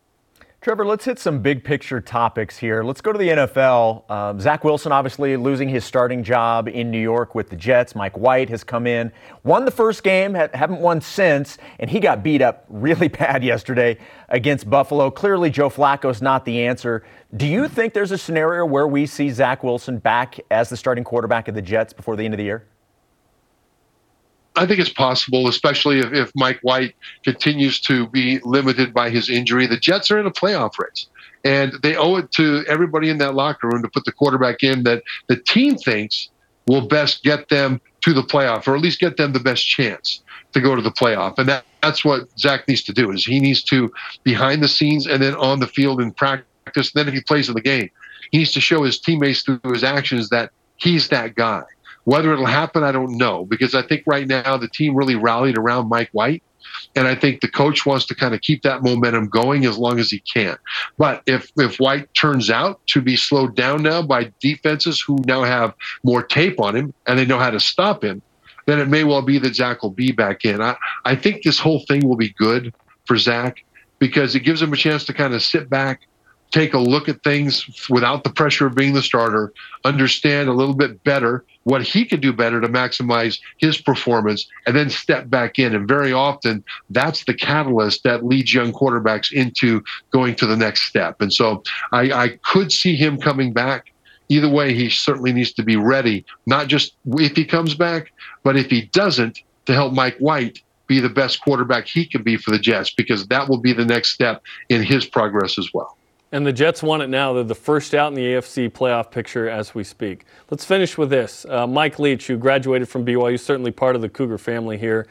[0.64, 2.84] Trevor, let's hit some big picture topics here.
[2.84, 4.10] Let's go to the NFL.
[4.10, 7.96] Um, Zach Wilson, obviously losing his starting job in New York with the Jets.
[7.96, 9.12] Mike White has come in,
[9.44, 13.44] won the first game, ha- haven't won since, and he got beat up really bad
[13.44, 13.98] yesterday
[14.30, 15.12] against Buffalo.
[15.12, 17.04] Clearly, Joe Flacco's not the answer.
[17.36, 21.04] Do you think there's a scenario where we see Zach Wilson back as the starting
[21.04, 22.64] quarterback of the Jets before the end of the year?
[24.56, 29.30] I think it's possible, especially if, if Mike White continues to be limited by his
[29.30, 29.66] injury.
[29.68, 31.08] The Jets are in a playoff race,
[31.44, 34.84] and they owe it to everybody in that locker room to put the quarterback in
[34.84, 36.30] that the team thinks
[36.68, 40.22] will best get them to the playoff, or at least get them the best chance
[40.54, 41.38] to go to the playoff.
[41.38, 43.92] And that, that's what Zach needs to do is he needs to
[44.24, 46.92] behind the scenes and then on the field in practice.
[46.94, 47.90] Then if he plays in the game,
[48.32, 51.64] he needs to show his teammates through his actions that he's that guy.
[52.06, 55.58] Whether it'll happen, I don't know, because I think right now the team really rallied
[55.58, 56.44] around Mike White.
[56.96, 60.00] And I think the coach wants to kind of keep that momentum going as long
[60.00, 60.58] as he can.
[60.98, 65.44] But if if White turns out to be slowed down now by defenses who now
[65.44, 68.22] have more tape on him and they know how to stop him,
[68.66, 70.62] then it may well be that Zach will be back in.
[70.62, 72.74] I, I think this whole thing will be good
[73.06, 73.64] for Zach
[74.00, 76.02] because it gives him a chance to kind of sit back,
[76.54, 79.52] take a look at things without the pressure of being the starter,
[79.84, 84.76] understand a little bit better what he could do better to maximize his performance, and
[84.76, 85.74] then step back in.
[85.74, 90.84] And very often, that's the catalyst that leads young quarterbacks into going to the next
[90.84, 91.22] step.
[91.22, 93.92] And so I, I could see him coming back.
[94.30, 98.12] Either way, he certainly needs to be ready, not just if he comes back,
[98.44, 102.38] but if he doesn't, to help Mike White be the best quarterback he can be
[102.38, 105.98] for the Jets, because that will be the next step in his progress as well.
[106.34, 107.32] And the Jets want it now.
[107.32, 110.26] They're the first out in the AFC playoff picture as we speak.
[110.50, 111.46] Let's finish with this.
[111.48, 115.06] Uh, Mike Leach, who graduated from BYU, certainly part of the Cougar family here,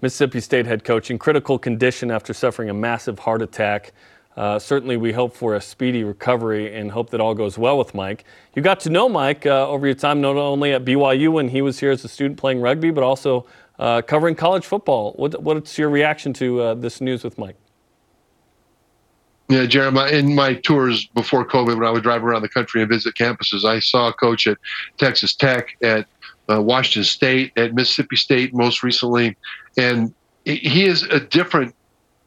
[0.00, 3.92] Mississippi State head coach, in critical condition after suffering a massive heart attack.
[4.34, 7.94] Uh, certainly, we hope for a speedy recovery and hope that all goes well with
[7.94, 8.24] Mike.
[8.54, 11.60] You got to know Mike uh, over your time not only at BYU when he
[11.60, 13.44] was here as a student playing rugby, but also
[13.78, 15.12] uh, covering college football.
[15.16, 17.56] What, what's your reaction to uh, this news with Mike?
[19.52, 22.88] Yeah, Jeremiah, in my tours before COVID, when I would drive around the country and
[22.88, 24.56] visit campuses, I saw a coach at
[24.96, 26.06] Texas Tech, at
[26.50, 29.36] uh, Washington State, at Mississippi State most recently.
[29.76, 30.14] And
[30.46, 31.74] he is a different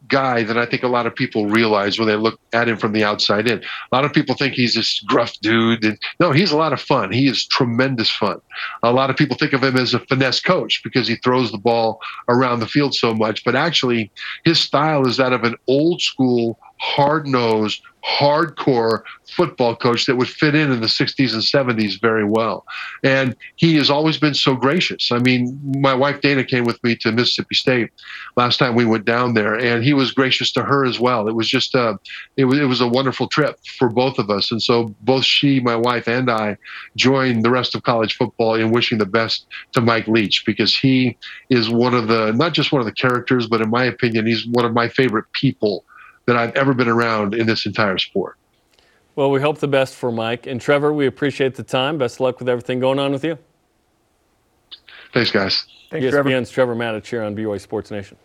[0.08, 2.92] guy than I think a lot of people realize when they look at him from
[2.92, 3.60] the outside in.
[3.60, 5.84] A lot of people think he's this gruff dude.
[5.84, 7.12] And no, he's a lot of fun.
[7.12, 8.40] He is tremendous fun.
[8.84, 11.58] A lot of people think of him as a finesse coach because he throws the
[11.58, 13.44] ball around the field so much.
[13.44, 14.12] But actually,
[14.44, 20.30] his style is that of an old school hard nosed, hardcore football coach that would
[20.30, 22.64] fit in in the 60s and 70s very well.
[23.04, 25.12] And he has always been so gracious.
[25.12, 27.90] I mean, my wife Dana came with me to Mississippi State
[28.38, 31.28] last time we went down there, and he was gracious to her as well.
[31.28, 31.98] It was just a, uh,
[32.38, 34.52] it was, it was a wonderful trip for both of us.
[34.52, 36.58] And so both she, my wife, and I
[36.96, 41.18] joined the rest of college football in wishing the best to Mike Leach because he
[41.50, 44.46] is one of the, not just one of the characters, but in my opinion, he's
[44.46, 45.84] one of my favorite people
[46.28, 48.38] that I've ever been around in this entire sport.
[49.16, 50.46] Well, we hope the best for Mike.
[50.46, 51.98] And Trevor, we appreciate the time.
[51.98, 53.38] Best of luck with everything going on with you.
[55.14, 55.66] Thanks, guys.
[55.90, 58.18] Thanks, ESPN's Trevor, Trevor Matich here on BYU Sports Nation.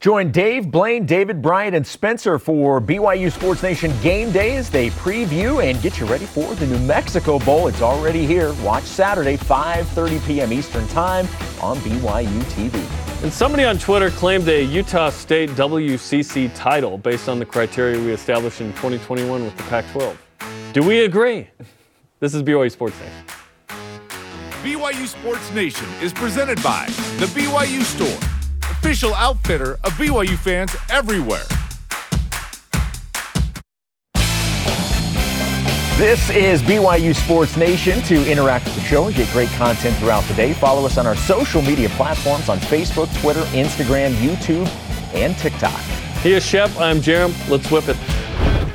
[0.00, 4.68] Join Dave, Blaine, David, Bryant, and Spencer for BYU Sports Nation game days.
[4.68, 7.68] They preview and get you ready for the New Mexico Bowl.
[7.68, 8.52] It's already here.
[8.64, 10.52] Watch Saturday, 5:30 p.m.
[10.52, 11.28] Eastern Time
[11.60, 13.11] on BYU TV.
[13.22, 18.10] And somebody on Twitter claimed a Utah State WCC title based on the criteria we
[18.10, 20.16] established in 2021 with the Pac-12.
[20.72, 21.46] Do we agree?
[22.18, 23.24] This is BYU Sports Nation.
[24.64, 26.86] BYU Sports Nation is presented by
[27.20, 28.18] the BYU Store
[28.72, 31.44] official outfitter of BYU fans everywhere.
[35.98, 38.00] This is BYU Sports Nation.
[38.04, 41.06] To interact with the show and get great content throughout the day, follow us on
[41.06, 44.66] our social media platforms on Facebook, Twitter, Instagram, YouTube,
[45.14, 45.78] and TikTok.
[46.22, 46.70] He is Shep.
[46.78, 47.32] I'm Jarom.
[47.48, 47.96] Let's whip it.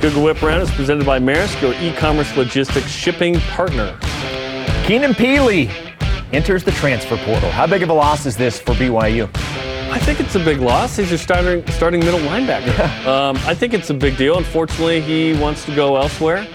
[0.00, 3.98] Google Whip Round is presented by Maersk, your e-commerce logistics shipping partner.
[4.84, 5.68] Keenan Pili
[6.32, 7.50] enters the transfer portal.
[7.50, 9.28] How big of a loss is this for BYU?
[9.90, 10.96] I think it's a big loss.
[10.96, 12.78] He's your starting starting middle linebacker.
[13.06, 14.38] um, I think it's a big deal.
[14.38, 16.46] Unfortunately, he wants to go elsewhere.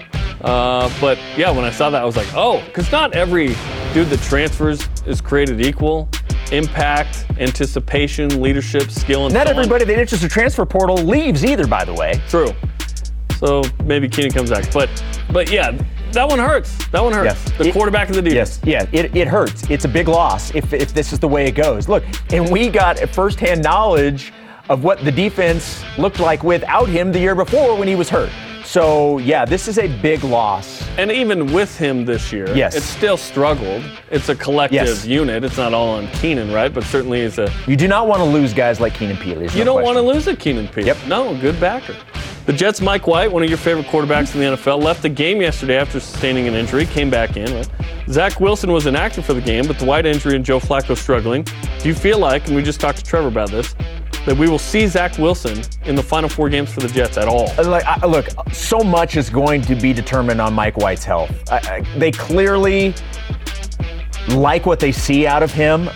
[0.44, 3.48] Uh, but yeah, when I saw that, I was like, oh, because not every
[3.94, 6.08] dude that transfers is created equal.
[6.52, 11.66] Impact, anticipation, leadership, skill, and not everybody that enters the transfer portal leaves either.
[11.66, 12.52] By the way, true.
[13.38, 14.90] So maybe Keenan comes back, but
[15.32, 15.70] but yeah,
[16.12, 16.86] that one hurts.
[16.88, 17.42] That one hurts.
[17.42, 17.58] Yes.
[17.58, 18.60] The it, quarterback of the defense.
[18.62, 19.68] Yes, yeah, it, it hurts.
[19.70, 21.88] It's a big loss if, if this is the way it goes.
[21.88, 24.32] Look, and we got firsthand knowledge
[24.68, 28.30] of what the defense looked like without him the year before when he was hurt.
[28.74, 30.82] So, yeah, this is a big loss.
[30.98, 32.74] And even with him this year, Yes.
[32.74, 33.84] it's still struggled.
[34.10, 35.06] It's a collective Yes.
[35.06, 35.44] unit.
[35.44, 36.74] It's not all on Keenan, right?
[36.74, 37.48] But certainly is a.
[37.68, 39.54] You do not want to lose guys like Keenan Pili.
[39.54, 40.86] You don't want to lose a Keenan Pete.
[40.86, 40.96] Yep.
[41.06, 41.94] No, good backer.
[42.46, 45.40] The Jets' Mike White, one of your favorite quarterbacks in the NFL, left the game
[45.40, 47.54] yesterday after sustaining an injury, came back in.
[47.54, 47.68] Right?
[48.10, 51.46] Zach Wilson was inactive for the game, but the White injury and Joe Flacco struggling.
[51.78, 53.74] Do you feel like, and we just talked to Trevor about this,
[54.26, 57.28] that we will see Zach Wilson in the final four games for the Jets at
[57.28, 57.50] all?
[57.58, 61.30] Uh, like, I, look, so much is going to be determined on Mike White's health.
[61.50, 62.94] I, I, they clearly
[64.28, 65.88] like what they see out of him.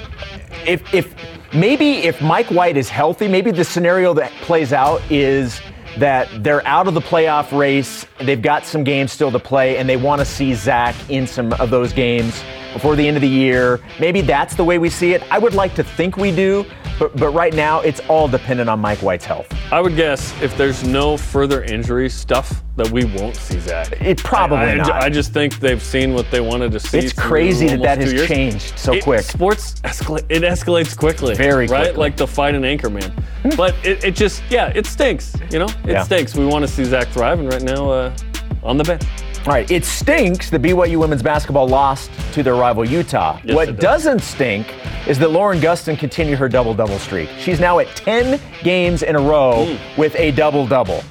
[0.67, 1.15] If, if
[1.55, 5.61] maybe if Mike White is healthy, maybe the scenario that plays out is
[5.97, 8.07] that they're out of the playoff race.
[8.21, 11.53] They've got some games still to play, and they want to see Zach in some
[11.55, 13.81] of those games before the end of the year.
[13.99, 15.23] Maybe that's the way we see it.
[15.33, 16.65] I would like to think we do,
[16.99, 19.47] but, but right now it's all dependent on Mike White's health.
[19.73, 23.91] I would guess if there's no further injury stuff, that we won't see Zach.
[24.01, 24.91] It probably I, I, not.
[25.03, 26.99] I just think they've seen what they wanted to see.
[26.99, 28.29] It's crazy that that has years.
[28.29, 29.23] changed so It- quick.
[29.23, 30.25] Sports escalate.
[30.29, 31.35] It escalates quickly.
[31.35, 31.99] Very right, quickly.
[32.01, 33.13] like the fight in Anchorman.
[33.57, 35.35] but it, it just yeah, it stinks.
[35.51, 36.03] You know, it Yeah.
[36.05, 36.37] stinks.
[36.37, 38.17] We want to see Zach thrive, and right now uh,
[38.63, 39.03] on the bench.
[39.49, 43.41] All right, it stinks that BYU women's basketball lost to their rival Utah.
[43.43, 43.77] Yes, what does.
[43.79, 44.67] doesn't stink
[45.09, 47.31] is that Lauren Gustin continued her double double streak.
[47.39, 49.99] She's now at 10 games in a row Hmm.
[50.01, 51.03] with a double double.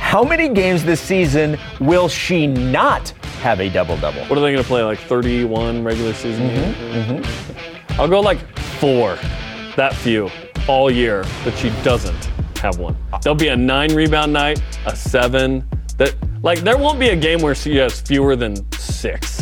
[0.00, 4.20] How many games this season will she not have a double double?
[4.22, 4.82] What are they going to play?
[4.82, 7.28] Like 31 regular season Mm-hmm, games?
[8.00, 8.38] I'll go like
[8.80, 9.16] four.
[9.76, 10.28] That few
[10.66, 12.24] all year that she doesn't
[12.58, 12.96] have one.
[13.22, 15.64] There'll be a nine rebound night, a seven.
[15.98, 16.14] That
[16.46, 19.35] like there won't be a game where she has fewer than six.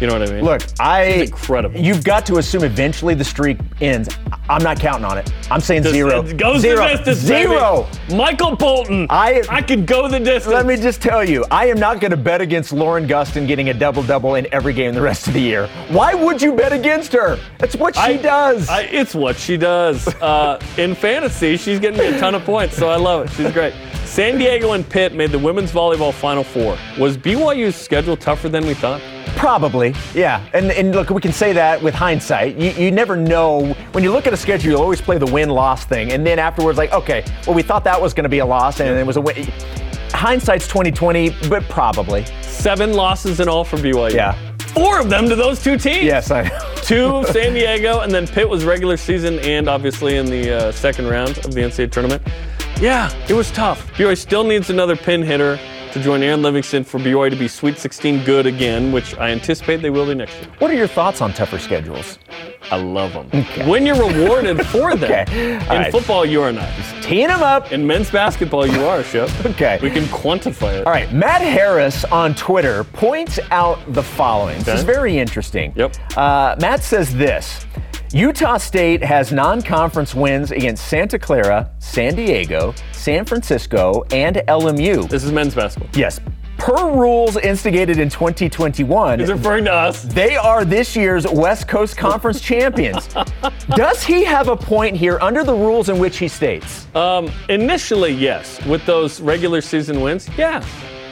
[0.00, 0.44] You know what I mean?
[0.44, 1.78] Look, I incredible.
[1.78, 4.08] You've got to assume eventually the streak ends.
[4.48, 5.30] I'm not counting on it.
[5.50, 6.24] I'm saying Just- zero.
[6.24, 6.76] it goes zero.
[6.88, 7.28] the distance.
[7.28, 7.50] baby.
[7.50, 7.86] Zero.
[8.14, 9.06] Michael Bolton.
[9.10, 10.46] I- I could go the distance.
[10.54, 13.68] Let me just tell you, I am not going to bet against Lauren Gustin getting
[13.68, 15.68] a double double in every game the rest of the year.
[15.90, 17.38] Why would you bet against her?
[17.58, 18.68] That's what she I- does.
[18.68, 20.08] I, it's what she does.
[20.20, 23.30] Uh, in fantasy, she's getting me a ton of points, so I love it.
[23.34, 23.72] She's great.
[24.04, 26.76] San Diego and Pitt made the women's volleyball Final Four.
[26.98, 29.00] Was BYU's schedule tougher than we thought?
[29.36, 30.44] Probably, yeah.
[30.52, 32.56] And, and look, we can say that with hindsight.
[32.56, 33.72] You, you never know.
[33.92, 36.12] When you look at a schedule, you always play the win loss thing.
[36.12, 38.80] And then afterwards, like, okay, well, we thought that was going to be a loss,
[38.80, 39.48] and it was a win.
[40.12, 42.24] Hindsight's 2020, but probably.
[42.42, 44.12] Seven losses in all for BYU.
[44.12, 44.36] Yeah.
[44.74, 46.04] Four of them to those two teams.
[46.04, 46.74] Yes, I know.
[46.82, 51.06] Two San Diego, and then Pitt was regular season and obviously in the uh, second
[51.06, 52.22] round of the NCAA tournament.
[52.80, 53.92] Yeah, it was tough.
[53.94, 55.58] BYU still needs another pin hitter
[55.92, 59.78] to join Aaron Livingston for BYU to be Sweet 16 good again, which I anticipate
[59.82, 60.46] they will be next year.
[60.58, 62.18] What are your thoughts on tougher schedules?
[62.70, 63.28] I love them.
[63.68, 65.10] When you're rewarded for them.
[65.10, 65.90] Okay, In right.
[65.92, 66.68] football, you are not.
[67.02, 67.72] Teeing them up.
[67.72, 69.28] In men's basketball, you are, Shep.
[69.50, 69.78] Okay.
[69.82, 70.86] We can quantify it.
[70.86, 74.58] All right, Matt Harris on Twitter points out the following.
[74.62, 75.72] This is very interesting.
[75.76, 75.96] Yep.
[76.16, 77.66] Uh, Matt says this
[78.12, 85.08] Utah State has non conference wins against Santa Clara, San Diego, San Francisco, and LMU.
[85.08, 85.90] This is men's basketball.
[85.98, 86.18] Yes.
[86.58, 90.02] Per rules instigated in 2021, He's referring to us.
[90.02, 93.08] they are this year's West Coast Conference champions.
[93.76, 96.86] Does he have a point here under the rules in which he states?
[96.94, 98.62] Um, initially, yes.
[98.66, 100.62] With those regular season wins, yeah.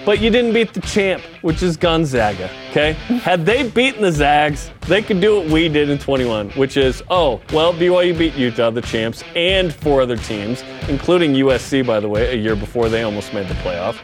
[0.09, 2.93] But you didn't beat the champ, which is Gonzaga, okay?
[3.25, 7.03] Had they beaten the Zags, they could do what we did in 21, which is,
[7.11, 12.09] oh, well, BYU beat Utah, the champs, and four other teams, including USC, by the
[12.09, 13.97] way, a year before they almost made the playoff.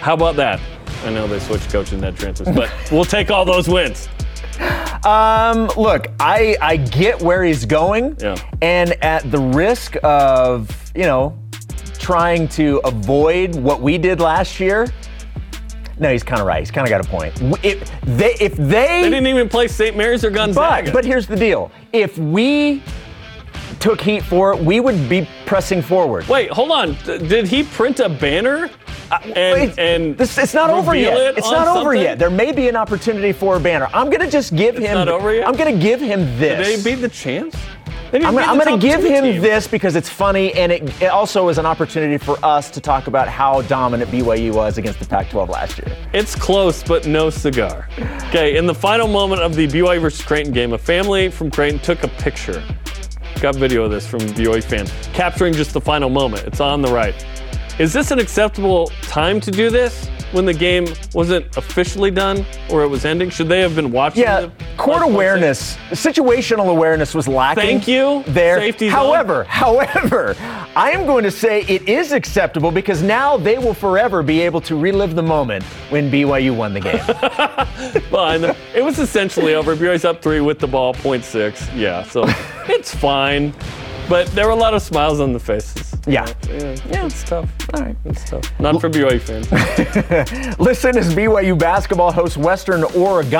[0.00, 0.60] How about that?
[1.04, 4.08] I know they switched coaches and had transfers, but we'll take all those wins.
[5.04, 8.34] Um, look, I I get where he's going, Yeah.
[8.62, 11.38] and at the risk of you know
[12.00, 14.88] trying to avoid what we did last year.
[15.98, 16.60] No, he's kind of right.
[16.60, 17.34] He's kind of got a point.
[17.64, 19.96] If they, if they, They didn't even play St.
[19.96, 20.86] Mary's or Gonzaga.
[20.92, 22.82] but but here's the deal: if we
[23.80, 26.26] took heat for it, we would be pressing forward.
[26.28, 26.92] Wait, hold on.
[27.04, 28.70] D- did he print a banner?
[29.10, 31.16] Uh, and, Wait, and this, it's not over yet.
[31.16, 32.02] it It's on not over something?
[32.02, 32.18] yet.
[32.18, 33.88] There may be an opportunity for a banner.
[33.94, 34.94] I'm gonna just give him.
[34.94, 35.46] not over yet?
[35.46, 36.82] I'm gonna give him Did this.
[36.82, 37.56] they beat the champs?
[38.12, 39.42] I'm, gonna- I'm going to give him team.
[39.42, 43.08] this because it's funny, and it, it also is an opportunity for us to talk
[43.08, 45.94] about how dominant BYU was against the Pac-12 last year.
[46.14, 47.88] It's close, but no cigar.
[48.28, 51.80] Okay, in the final moment of the BYU versus Creighton game, a family from Creighton
[51.80, 52.62] took a picture.
[53.40, 56.44] Got video of this from BYU fan, capturing just the final moment.
[56.44, 57.14] It's on the right.
[57.78, 62.82] Is this an acceptable time to do this when the game wasn't officially done or
[62.82, 63.28] it was ending?
[63.28, 64.22] Should they have been watching?
[64.22, 67.62] Yeah, court awareness, situational awareness was lacking.
[67.62, 68.24] Thank you.
[68.28, 68.58] There.
[68.58, 68.94] Safety zone.
[68.96, 70.34] however, however,
[70.76, 74.60] I am going to say it is acceptable because now they will forever be able
[74.60, 78.02] to relive the moment when BYU won the game.
[78.10, 78.44] fine.
[78.74, 79.74] It was essentially over.
[79.74, 81.74] BYU's up three with the ball, 0.6.
[81.74, 82.24] Yeah, so
[82.70, 83.54] it's fine.
[84.06, 85.94] But there were a lot of smiles on the faces.
[86.06, 86.26] Yeah.
[86.46, 87.50] Yeah, yeah it's tough.
[87.72, 87.96] All right.
[88.04, 88.60] It's tough.
[88.60, 89.50] Not for BYU fans.
[90.60, 93.30] Listen as BYU basketball hosts Western Oregon.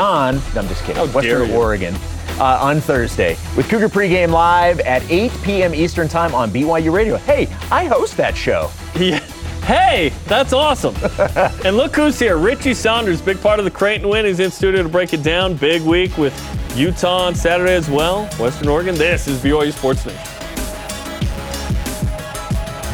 [0.54, 1.06] No, I'm just kidding.
[1.12, 1.54] Western you.
[1.54, 1.94] Oregon.
[2.38, 5.74] Uh, on Thursday with Cougar pregame live at 8 p.m.
[5.74, 7.16] Eastern Time on BYU Radio.
[7.16, 8.70] Hey, I host that show.
[8.94, 9.20] Yeah.
[9.66, 10.94] Hey, that's awesome.
[11.64, 12.36] and look who's here.
[12.36, 14.24] Richie Saunders, big part of the Creighton win.
[14.24, 15.56] He's in studio to break it down.
[15.56, 16.32] Big week with
[16.76, 18.26] Utah on Saturday as well.
[18.38, 18.94] Western Oregon.
[18.94, 20.36] This is BYU Sports Nation.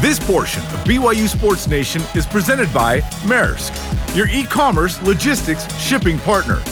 [0.01, 6.19] This portion of BYU Sports Nation is presented by Maersk, your e commerce logistics shipping
[6.21, 6.63] partner.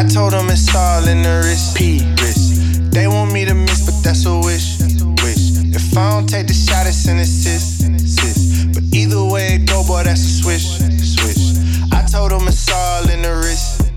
[0.00, 1.76] I told them it's all in the wrist.
[1.76, 2.90] P wrist.
[2.90, 4.80] They want me to miss, but that's a wish.
[5.20, 5.60] Wish.
[5.76, 7.84] If I don't take the shot, it's an assist.
[7.84, 8.72] assist.
[8.72, 10.78] But either way it go, boy, that's a swish.
[11.04, 11.92] Swish.
[11.92, 13.92] I told them it's all in the wrist.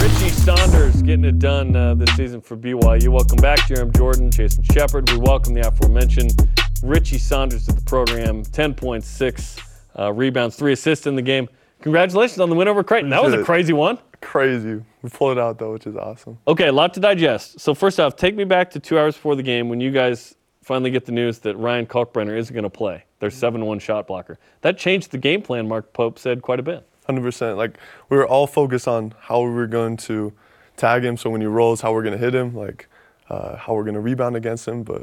[0.00, 3.08] Richie Saunders getting it done uh, this season for BYU.
[3.08, 5.10] Welcome back, Jarom Jordan, Jason Shepard.
[5.10, 6.48] We welcome the aforementioned
[6.84, 8.44] Richie Saunders to the program.
[8.44, 9.60] 10.6
[9.98, 11.48] uh, rebounds, three assists in the game.
[11.82, 13.10] Congratulations on the win over Creighton.
[13.10, 13.98] That was a crazy one.
[14.20, 14.82] Crazy.
[15.02, 16.38] We pulled it out though, which is awesome.
[16.46, 17.58] Okay, a lot to digest.
[17.60, 20.34] So first off, take me back to two hours before the game when you guys
[20.62, 23.04] finally get the news that Ryan Kalkbrenner isn't going to play.
[23.20, 24.38] Their 7-1 shot blocker.
[24.60, 26.86] That changed the game plan, Mark Pope said quite a bit.
[27.06, 27.56] Hundred percent.
[27.56, 30.32] Like we were all focused on how we were going to
[30.76, 31.16] tag him.
[31.16, 32.88] So when he rolls, how we're going to hit him, like
[33.28, 34.82] uh, how we're going to rebound against him.
[34.84, 34.96] But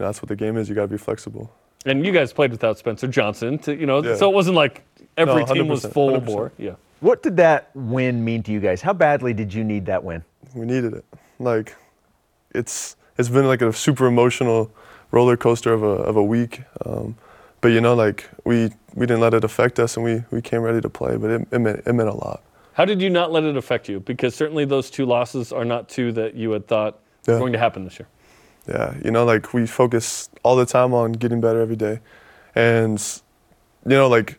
[0.00, 0.68] know, that's what the game is.
[0.68, 1.50] You got to be flexible.
[1.86, 4.16] And you guys played without Spencer Johnson, to, you know, Yeah.
[4.16, 4.82] so it wasn't like
[5.16, 6.26] every No, team was full 100%.
[6.26, 6.52] bore.
[6.58, 6.72] Yeah.
[7.00, 8.80] What did that win mean to you guys?
[8.82, 10.24] How badly did you need that win?
[10.54, 11.04] We needed it.
[11.38, 11.76] Like
[12.54, 14.70] it's it's been like a super emotional
[15.10, 16.62] roller coaster of a of a week.
[16.84, 17.16] Um,
[17.60, 20.62] but you know, like we we didn't let it affect us, and we we came
[20.62, 21.16] ready to play.
[21.16, 22.42] But it, it meant it meant a lot.
[22.72, 24.00] How did you not let it affect you?
[24.00, 27.58] Because certainly those two losses are not two that you had thought were going to
[27.58, 28.06] happen this year.
[28.68, 32.00] Yeah, you know, like we focus all the time on getting better every day.
[32.54, 33.00] And,
[33.84, 34.38] you know, like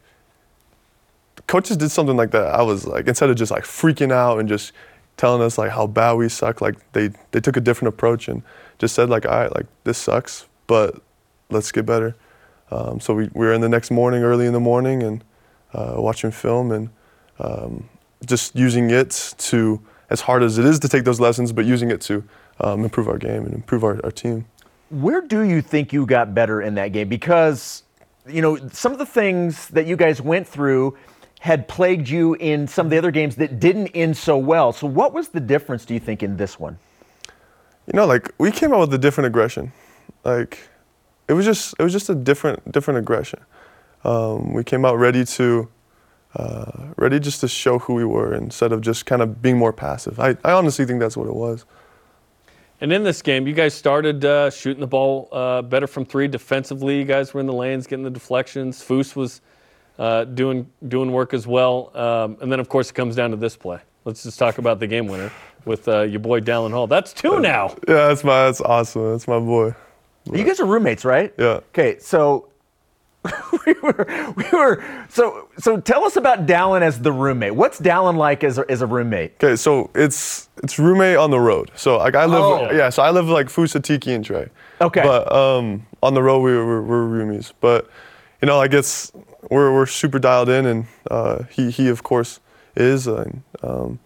[1.48, 2.54] coaches did something like that.
[2.54, 4.74] I was like, instead of just like freaking out and just
[5.16, 8.44] telling us like how bad we suck, like they, they took a different approach and
[8.78, 11.02] just said like, all right, like this sucks, but
[11.50, 12.16] let's get better.
[12.70, 15.24] Um, so we, we were in the next morning, early in the morning, and
[15.74, 16.90] uh, watching film and
[17.40, 17.90] um,
[18.26, 21.92] just using it to, as hard as it is to take those lessons, but using
[21.92, 22.24] it to
[22.60, 24.46] um, improve our game and improve our, our team.
[24.90, 27.10] Where do you think you got better in that game?
[27.10, 27.84] Because,
[28.28, 30.98] you know, some of the things that you guys went through
[31.40, 34.72] had plagued you in some of the other games that didn't end so well.
[34.74, 36.78] So, what was the difference, do you think, in this one?
[37.88, 39.72] you know, like we came out with a different aggression.
[40.24, 40.60] Like
[41.28, 43.40] it was just it was just a different different aggression.
[44.04, 45.70] Um, we came out ready to
[46.36, 49.74] uh, ready just to show who we were instead of just kind of being more
[49.74, 50.20] passive.
[50.20, 51.66] I, I honestly think that's what it was.
[52.80, 56.28] And in this game, you guys started uh, shooting the ball uh, better from three
[56.28, 57.00] defensively.
[57.00, 58.84] You guys were in the lanes, getting the deflections.
[58.84, 59.42] Foose was
[59.98, 61.92] uh, doing doing work as well.
[61.96, 63.80] Um, and then, of course, it comes down to this play.
[64.06, 65.32] Let's just talk about the game winner
[65.66, 66.88] with uh, your boy Dallin Hall.
[66.88, 67.70] That's two now.
[67.88, 69.12] Yeah, that's my that's awesome.
[69.12, 69.74] That's my boy.
[70.32, 71.34] You guys are roommates, right?
[71.38, 71.60] Yeah.
[71.70, 72.50] Okay, so
[73.66, 77.56] we were, we were, so, so tell us about Dallin as the roommate.
[77.56, 79.34] What's Dallin like as a, as a roommate?
[79.44, 81.72] Okay, so it's it's roommate on the road.
[81.76, 82.72] So like I live Oh.
[82.72, 84.50] yeah, so I live like Fusa, Tiki, and Trey.
[84.82, 85.02] Okay.
[85.02, 87.54] But um, on the road we were, we're, we're roomies.
[87.60, 87.90] But
[88.42, 89.12] you know, I guess
[89.50, 92.40] we're we're super dialed in, and uh, he he of course
[92.76, 94.00] is, and um,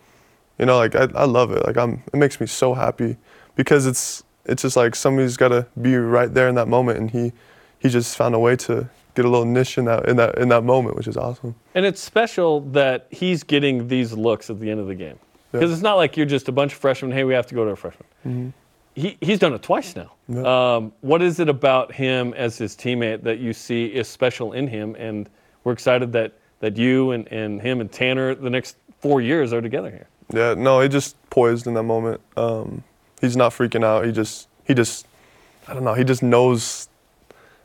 [0.57, 1.65] you know, like I, I love it.
[1.65, 3.17] Like I'm, it makes me so happy
[3.55, 7.11] because it's it's just like somebody's got to be right there in that moment, and
[7.11, 7.31] he
[7.79, 10.49] he just found a way to get a little niche in that in that in
[10.49, 11.55] that moment, which is awesome.
[11.75, 15.19] And it's special that he's getting these looks at the end of the game.
[15.51, 17.65] Because it's not like you're just a bunch of freshmen, hey, we have to go
[17.65, 18.53] to a freshman.
[18.95, 20.11] He, he's done it twice now.
[20.45, 24.67] Um, what is it about him as his teammate that you see is special in
[24.67, 24.95] him?
[24.99, 25.29] And
[25.63, 29.61] we're excited that, that you and, and him and Tanner, the next four years, are
[29.61, 30.07] together here.
[30.33, 32.21] Yeah, no, he just poised in that moment.
[32.37, 32.83] Um,
[33.21, 34.05] he's not freaking out.
[34.05, 35.05] He just, he just,
[35.67, 35.93] I don't know.
[35.93, 36.89] He just knows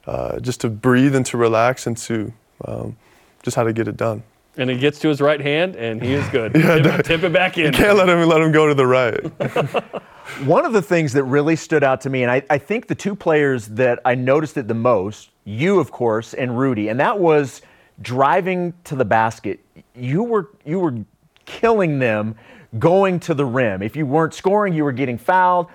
[0.07, 2.33] uh, just to breathe and to relax and to
[2.65, 2.97] um,
[3.43, 4.23] just how to get it done.
[4.57, 6.55] And he gets to his right hand, and he is good.
[6.55, 7.67] tip, it- tip it back in.
[7.67, 9.21] You Can't let him let him go to the right.
[10.45, 12.95] One of the things that really stood out to me, and I, I think the
[12.95, 17.19] two players that I noticed it the most, you of course, and Rudi, and that
[17.19, 17.63] was
[18.03, 19.61] driving to the basket.
[19.95, 20.95] You were you were
[21.45, 22.35] killing them
[22.79, 23.83] going to the rim.
[23.83, 25.69] If you weren't scoring, you were getting fouled.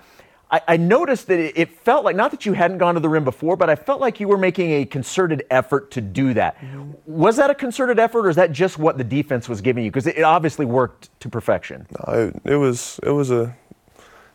[0.68, 3.24] I, noticed that it, it felt like, not that you hadn't gone to the rim
[3.24, 6.58] before, but I felt like you were making a concerted effort to do that.
[7.06, 9.92] Was that a concerted effort, or is that just what the defense was giving you?
[9.92, 11.88] Because it, it obviously worked to perfection.
[12.06, 13.56] I, it was it was a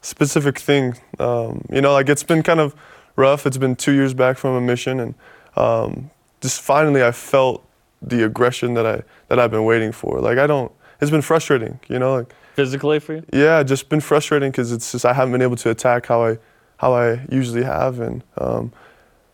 [0.07, 0.97] specific thing.
[1.19, 2.75] Um, you know, like it's been kind of
[3.17, 3.47] rough.
[3.47, 5.15] It's been two years back from a mission, and
[5.57, 7.67] um, just finally I felt
[8.01, 10.21] the aggression that I that I've been waiting for.
[10.21, 10.73] Like I don't.
[11.01, 11.81] It's been frustrating.
[11.89, 13.25] You know, like Physically for you?
[13.33, 16.39] yeah, just been frustrating because it's just I haven't been able to attack how I
[16.79, 18.73] how I usually have, and um,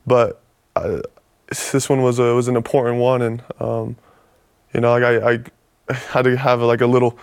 [0.07, 0.41] but
[0.75, 1.03] I,
[1.49, 3.97] this one was a was an important one, and um,
[4.73, 7.19] you know, like I, I had to have like a little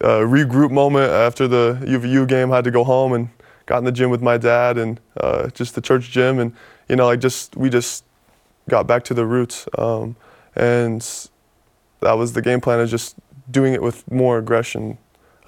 [0.00, 2.52] uh, regroup moment after the UVU game.
[2.52, 3.28] I had to go home and
[3.66, 6.54] got in the gym with my dad and uh, just the church gym, and
[6.88, 8.04] you know, like just we just
[8.68, 10.16] got back to the roots, um,
[10.56, 11.28] and
[12.00, 12.80] that was the game plan.
[12.80, 13.16] Is just
[13.50, 14.98] doing it with more aggression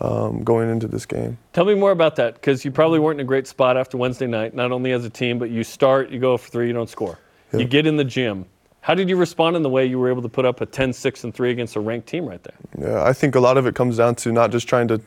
[0.00, 1.38] um, going into this game.
[1.52, 4.26] Tell me more about that because you probably weren't in a great spot after Wednesday
[4.26, 6.90] night, not only as a team, but you start, you go for three, you don't
[6.90, 7.18] score.
[7.52, 8.46] You get in the gym.
[8.82, 10.92] How did you respond in the way you were able to put up a 10
[10.92, 12.54] 6 and 3 against a ranked team right there?
[12.78, 15.00] Yeah, I think a lot of it comes down to not just trying to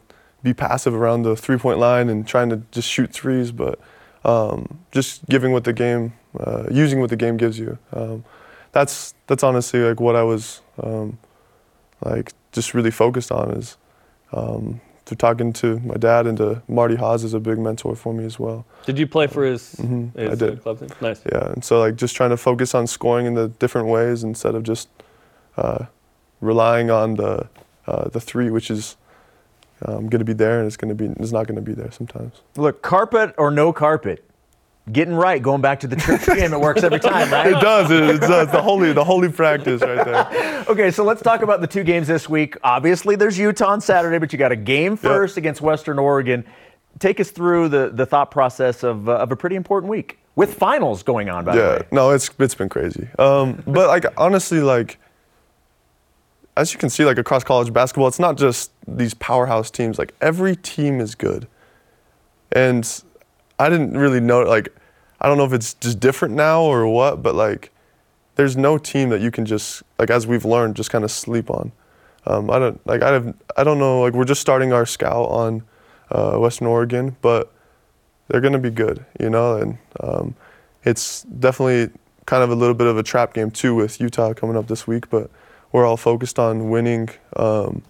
[0.44, 3.80] be passive around the three point line and trying to just shoot threes, but
[4.24, 7.78] um, just giving what the game, uh, using what the game gives you.
[7.92, 8.24] Um,
[8.72, 11.18] that's that's honestly like what I was um,
[12.04, 13.78] like just really focused on is
[14.32, 18.14] um, through talking to my dad and to Marty Haws is a big mentor for
[18.14, 18.66] me as well.
[18.86, 20.62] Did you play for his, Mhm, I his uh, did.
[20.64, 20.90] club team?
[21.02, 21.22] Nice.
[21.32, 24.56] Yeah, and so like just trying to focus on scoring in the different ways instead
[24.56, 24.90] of just
[25.58, 25.86] uh,
[26.42, 27.48] relying on the
[27.88, 28.98] uh, the three, which is
[29.86, 31.74] um, going to be there and it's going to be it's not going to be
[31.74, 32.42] there sometimes.
[32.56, 34.24] Look, carpet or no carpet,
[34.92, 37.48] getting right, going back to the church game, it works every time, right?
[37.48, 37.90] It does.
[37.90, 38.52] It, does.
[38.52, 40.64] The holy the holy practice right there.
[40.68, 42.58] Okay, so let's talk about the two games this week.
[42.64, 46.44] Obviously, there's Utah on Saturday, but you got a game first against Western Oregon.
[46.98, 50.56] Take us through the, the thought process of, uh, of a pretty important week with
[50.56, 51.70] finals going on, by the Yeah.
[51.76, 51.82] way.
[51.92, 53.08] No, it's it's been crazy.
[53.20, 54.98] Um, but like honestly, like
[56.58, 60.00] as you can see, like across college basketball, it's not just these powerhouse teams.
[60.00, 61.48] Like every team is good,
[62.54, 63.04] and
[63.60, 64.42] I didn't really know.
[64.42, 64.70] Like
[65.22, 67.72] I don't know if it's just different now or what, but like
[68.36, 71.50] there's no team that you can just like as we've learned just kind of sleep
[71.50, 71.72] on.
[72.28, 75.30] Um, I don't like I have I don't know like we're just starting our scout
[75.30, 75.64] on
[76.12, 77.52] uh, Western Oregon, but
[78.28, 80.36] they're gonna be good, you know, and um,
[80.84, 81.92] it's definitely
[82.26, 84.88] kind of a little bit of a trap game too with Utah coming up this
[84.88, 85.30] week, but
[85.72, 87.84] we're all focused on winning um,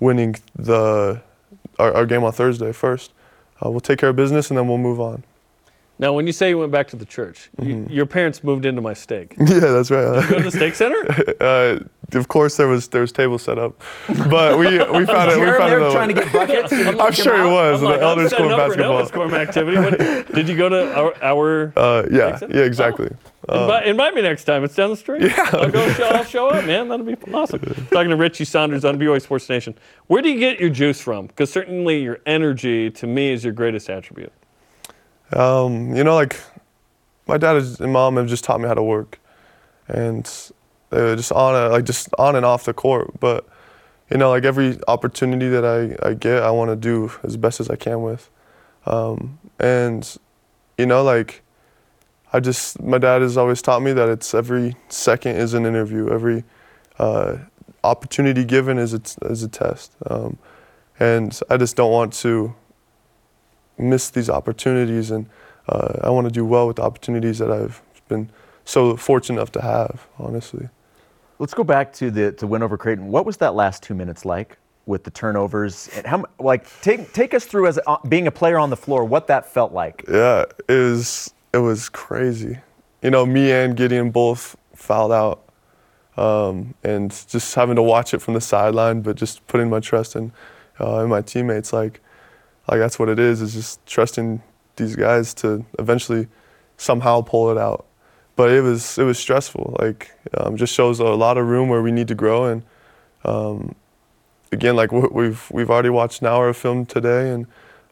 [0.00, 1.20] winning the
[1.78, 3.12] our, our game on Thursday first.
[3.64, 5.22] Uh, we'll take care of business and then we'll move on.
[6.02, 7.92] Now, when you say you went back to the church, Mm-hmm.
[7.92, 9.36] your parents moved into my stake.
[9.38, 10.28] yeah, that's right.
[10.28, 10.98] Go to the stake center?
[11.40, 11.78] uh,
[12.18, 13.80] of course, there was there was tables set up,
[14.28, 15.38] but we we found it.
[15.38, 15.92] We found there it.
[15.92, 16.72] trying to get buckets.
[16.72, 19.34] I'm sure it was I'm the I'm elder school up for an basketball.
[19.34, 19.78] Activity.
[19.78, 23.08] What, did you go to our, our Uh, yeah, yeah, exactly.
[23.48, 24.64] invite, invite me next time.
[24.64, 25.22] It's down the street.
[25.22, 25.50] Yeah.
[25.52, 26.88] I'll go show, I'll show up, man.
[26.88, 27.60] That'll be awesome.
[27.92, 29.74] Talking to Richie Saunders on BYU Sports Nation.
[30.08, 31.28] Where do you get your juice from?
[31.28, 34.32] Because certainly your energy, to me, is your greatest attribute.
[35.32, 36.40] Um, you know, like
[37.26, 39.18] my dad and mom have just taught me how to work,
[39.88, 40.26] and
[40.90, 43.18] uh, just on a, like just on and off the court.
[43.20, 43.46] But
[44.10, 47.60] you know, like every opportunity that I, I get, I want to do as best
[47.60, 48.28] as I can with.
[48.84, 50.16] Um, and
[50.76, 51.42] you know, like
[52.32, 56.10] I just my dad has always taught me that it's every second is an interview.
[56.10, 56.44] Every
[56.98, 57.38] uh,
[57.84, 59.92] opportunity given is a, is a test.
[60.06, 60.38] Um,
[61.00, 62.54] and I just don't want to
[63.78, 65.28] miss these opportunities and
[65.68, 68.30] uh, I want to do well with the opportunities that I've been
[68.64, 70.68] so fortunate enough to have, honestly.
[71.38, 73.08] Let's go back to the to win over Creighton.
[73.08, 75.88] What was that last two minutes like with the turnovers?
[75.96, 79.04] And how like take take us through as uh, being a player on the floor,
[79.04, 80.04] what that felt like.
[80.08, 82.58] Yeah, it was it was crazy.
[83.02, 85.42] You know, me and Gideon both fouled out,
[86.16, 90.14] um, and just having to watch it from the sideline, but just putting my trust
[90.14, 90.32] in
[90.80, 91.72] uh, in my teammates.
[91.72, 92.00] Like,
[92.68, 93.40] like that's what it is.
[93.42, 94.42] Is just trusting
[94.76, 96.28] these guys to eventually
[96.76, 97.86] somehow pull it out.
[98.36, 99.76] But it was it was stressful.
[99.80, 102.46] Like, um, just shows a lot of room where we need to grow.
[102.46, 102.62] And
[103.24, 103.74] um,
[104.50, 107.46] again, like we- we've we've already watched an hour of film today, and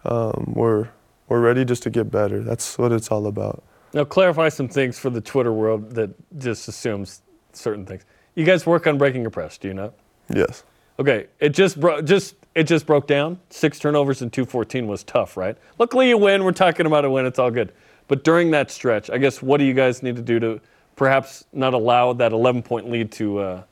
[0.05, 0.89] um, we're
[1.29, 2.43] we're ready just to get better.
[2.43, 3.62] That's what it's all about.
[3.93, 8.05] Now, clarify some things for the Twitter world that just assumes certain things.
[8.37, 9.95] You guys work on breaking a press, do you not?
[10.33, 10.62] Yes.
[10.99, 13.40] Okay, it just bro- just it just broke down.
[13.48, 15.56] Six turnovers in 214 was tough, right?
[15.78, 16.44] Luckily, you win.
[16.44, 17.24] We're talking about a win.
[17.24, 17.72] It's all good.
[18.06, 20.61] But during that stretch, I guess what do you guys need to do to
[20.94, 23.62] perhaps not allow that 11 point lead to uh,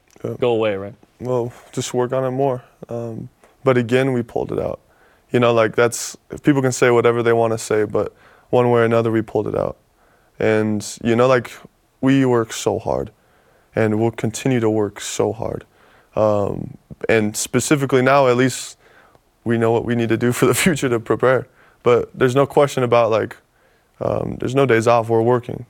[0.40, 0.94] go away, right?
[1.20, 2.64] Well, just work on it more.
[2.88, 3.28] Um,
[3.62, 4.80] but again, we pulled it out.
[5.32, 8.14] You know, like that's people can say whatever they want to say, but
[8.48, 9.76] one way or another, we pulled it out.
[10.38, 11.52] And you know, like
[12.00, 13.10] we work so hard,
[13.76, 15.66] and we'll continue to work so hard.
[16.16, 18.77] Um, and specifically now, at least
[19.44, 21.46] we know what we need to do for the future to prepare.
[21.82, 23.36] But there's no question about like,
[24.00, 25.08] um, there's no days off.
[25.08, 25.64] We're working.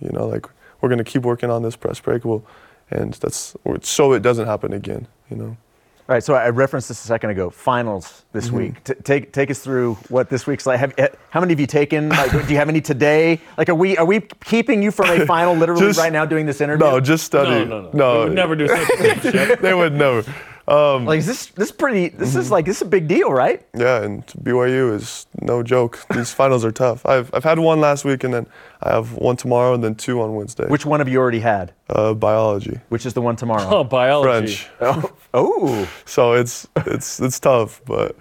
[0.00, 0.46] You know, like
[0.80, 2.24] we're gonna keep working on this press break.
[2.24, 2.44] We'll,
[2.90, 5.06] and that's so it doesn't happen again.
[5.30, 5.56] You know.
[6.08, 7.50] All right, so I referenced this a second ago.
[7.50, 8.56] Finals this Mm-hmm.
[8.56, 8.84] week.
[8.84, 10.78] T- take take us through what this week's like.
[10.80, 12.08] Have, eh, how many have you taken?
[12.08, 13.40] Like, do you have any today?
[13.58, 16.46] Like, are we are we keeping you from a final literally Just- right now doing
[16.46, 16.86] this interview?
[16.86, 17.66] No, just study.
[17.66, 18.18] No, no, no.
[18.20, 19.56] We would never do such a thing.
[19.60, 20.24] They would never.
[20.68, 22.08] Um, like is this this pretty.
[22.10, 22.40] This Mm-hmm.
[22.40, 23.66] is like this is a big deal, right?
[23.74, 25.98] Yeah, and BYU is no joke.
[26.14, 27.06] These finals are tough.
[27.06, 28.46] I've, I've had one last week, and then
[28.82, 30.66] I have one tomorrow, and then two on Wednesday.
[30.68, 31.72] Which one have you already had?
[31.88, 33.82] uh, biology, Which is the one tomorrow?
[33.98, 34.56] biology.
[34.56, 34.68] French.
[34.82, 35.88] Oh, oh.
[36.04, 38.14] So it's it's it's tough, but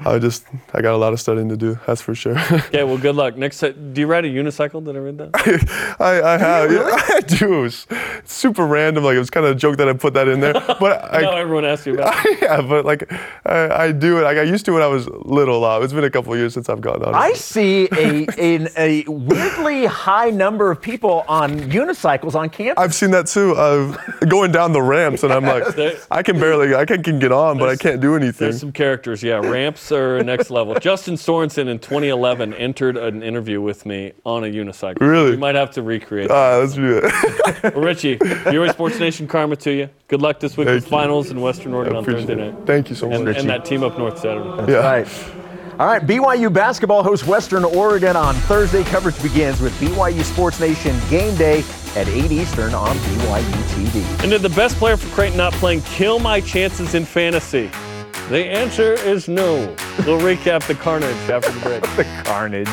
[0.00, 1.78] I just I got a lot of studying to do.
[1.86, 2.36] That's for sure.
[2.74, 3.36] Okay, well, good luck.
[3.36, 4.84] Next, do you ride a unicycle?
[4.84, 5.96] Did I read that?
[6.00, 7.58] I, I have yeah, I do.
[7.58, 7.86] It was
[8.24, 9.04] super random.
[9.04, 11.20] Like it was kind of a joke that I put that in there, but I,
[11.22, 12.42] no, everyone asks you about it.
[12.42, 13.10] yeah, but like
[13.46, 14.24] I, I do it.
[14.24, 15.64] I got used to it when I was little.
[15.64, 17.14] Uh, it's been a couple of years since I've gotten on.
[17.14, 17.16] it.
[17.16, 22.82] I see a, a a weirdly high number of people on unicycles on campus.
[22.82, 23.52] I've seen that too.
[23.54, 27.18] Uh, going down the ramps, and I'm like, There- I can barely, I can, can
[27.18, 28.46] get on, but I can't do anything.
[28.46, 29.34] There's some characters, yeah.
[29.36, 30.74] Ramps are next level.
[30.80, 35.00] Justin Sorensen in 2011 entered an interview with me on a unicycle.
[35.00, 35.30] Really?
[35.32, 36.30] We might have to recreate.
[36.30, 37.02] Ah, let's do it.
[37.02, 37.72] that.
[37.74, 39.88] Well, Richie, BYU Sports Nation karma to you.
[40.08, 40.90] Good luck this week Thank with you.
[40.90, 42.52] finals in Western Oregon on appreciate Thursday it.
[42.54, 42.66] night.
[42.66, 43.40] Thank you so much, And, Richie.
[43.40, 44.70] and that team up north Saturday.
[44.72, 44.78] yeah.
[44.78, 45.08] Right.
[45.80, 48.84] All right, BYU basketball hosts Western Oregon on Thursday.
[48.84, 51.64] Coverage begins with BYU Sports Nation game day
[51.96, 54.22] at 8 Eastern on BYU TV.
[54.22, 57.70] And did the best player for Creighton not playing kill my chances in fantasy?
[58.28, 59.74] The answer is no.
[60.06, 61.82] We'll recap the carnage after the break.
[61.96, 62.68] The carnage.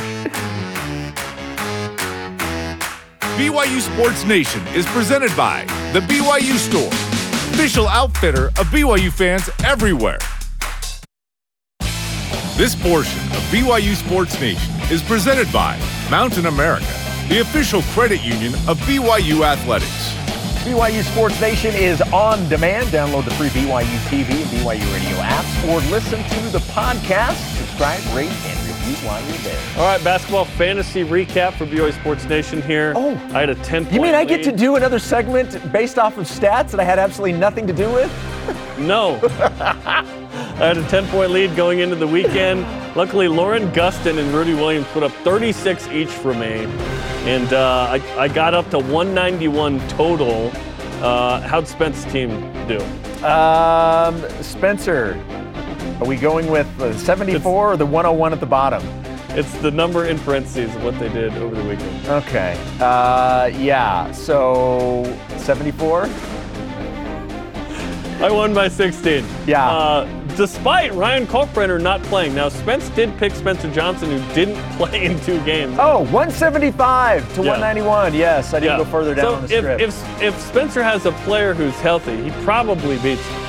[3.38, 6.88] BYU Sports Nation is presented by The BYU Store,
[7.54, 10.20] official outfitter of BYU fans everywhere.
[12.56, 15.80] This portion of BYU Sports Nation is presented by
[16.10, 16.86] Mountain America,
[17.28, 20.21] the official credit union of BYU Athletics.
[20.62, 22.90] BYU Sports Nation is on demand.
[22.90, 27.34] Download the free BYU TV and BYU radio apps or listen to the podcast.
[27.58, 29.60] Subscribe, rate, and review while you're there.
[29.78, 32.94] All right, basketball fantasy recap for BYU Sports Nation here.
[32.96, 33.14] Oh.
[33.34, 36.28] I had a 10 You mean I get to do another segment based off of
[36.28, 38.78] stats that I had absolutely nothing to do with?
[38.78, 39.20] No.
[40.62, 42.68] I had a 10 point lead going into the weekend.
[42.96, 46.66] Luckily, Lauren Gustin and Rudi Williams put up 36 each for me.
[47.26, 50.52] And uh, I, I got up to 191 total.
[51.02, 52.30] Uh, how'd Spence's team
[52.68, 52.78] do?
[53.26, 55.20] Um, Spencer,
[56.00, 58.84] are we going with the 74 or the 101 at the bottom?
[59.30, 62.08] It's the number in parentheses of what they did over the weekend.
[62.08, 62.56] Okay.
[62.80, 64.12] Uh, yeah.
[64.12, 65.06] So
[65.38, 66.04] 74.
[68.22, 69.26] I won by 16.
[69.48, 69.68] Yeah.
[69.68, 72.34] Uh, despite Ryan Kalkbrenner not playing.
[72.34, 75.78] Now, Spence did pick Spencer Johnson, who didn't play in two games.
[75.80, 77.50] Oh, 175 to Yeah.
[77.52, 78.16] 191.
[78.16, 79.82] Yes, I didn't go further down so on the if, script.
[79.82, 83.42] If, if Spencer has a player who's healthy, he probably beats him.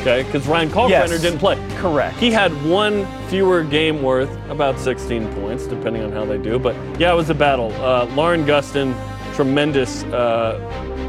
[0.00, 1.20] Okay, because Ryan Kalkbrenner Yes.
[1.20, 1.56] didn't play.
[1.76, 2.16] Correct.
[2.18, 6.58] He had one fewer game worth, about 16 points, depending on how they do.
[6.58, 7.70] But yeah, it was a battle.
[7.74, 8.94] Uh, Lauren Gustin,
[9.34, 10.56] tremendous, uh,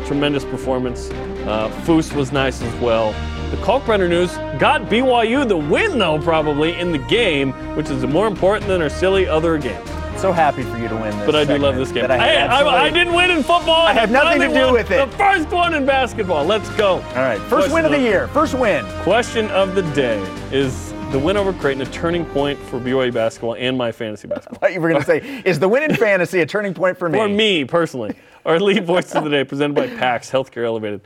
[0.05, 1.09] tremendous performance.
[1.47, 3.15] Uh, Foose was nice as well.
[3.54, 8.26] The Kalkbrenner news got BYU the win, though, probably in the game, which is more
[8.26, 9.88] important than our silly other games.
[10.18, 11.26] so happy for you to win this.
[11.28, 12.08] But I do love this game.
[12.08, 13.86] that I, I, I, didn't win in football.
[13.86, 15.08] I have nothing to do with it.
[15.08, 16.45] The first one in basketball.
[16.45, 16.93] Let's go.
[16.93, 18.28] All right, first win of the year.
[18.30, 18.84] First win.
[19.04, 20.20] Question of the day
[20.51, 24.62] is the win over Creighton a turning point for BYU basketball and my fantasy basketball?
[24.62, 27.08] What you were going to say is the win in fantasy a turning point for
[27.08, 27.20] me?
[27.20, 28.16] For me personally.
[28.47, 31.01] Our lead voice of the day presented by PAX Healthcare Elevated.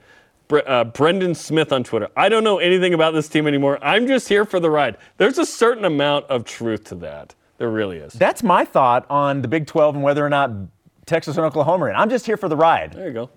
[0.48, 2.08] Bre- uh, Brendan Smith on Twitter.
[2.16, 3.80] I don't know anything about this team anymore.
[3.82, 4.98] I'm just here for the ride.
[5.18, 7.36] There's a certain amount of truth to that.
[7.58, 8.14] There really is.
[8.14, 10.52] That's my thought on the Big 12 and whether or not
[11.06, 11.96] Texas and Oklahoma are in.
[11.96, 12.94] I'm just here for the ride.
[12.94, 13.30] There you go.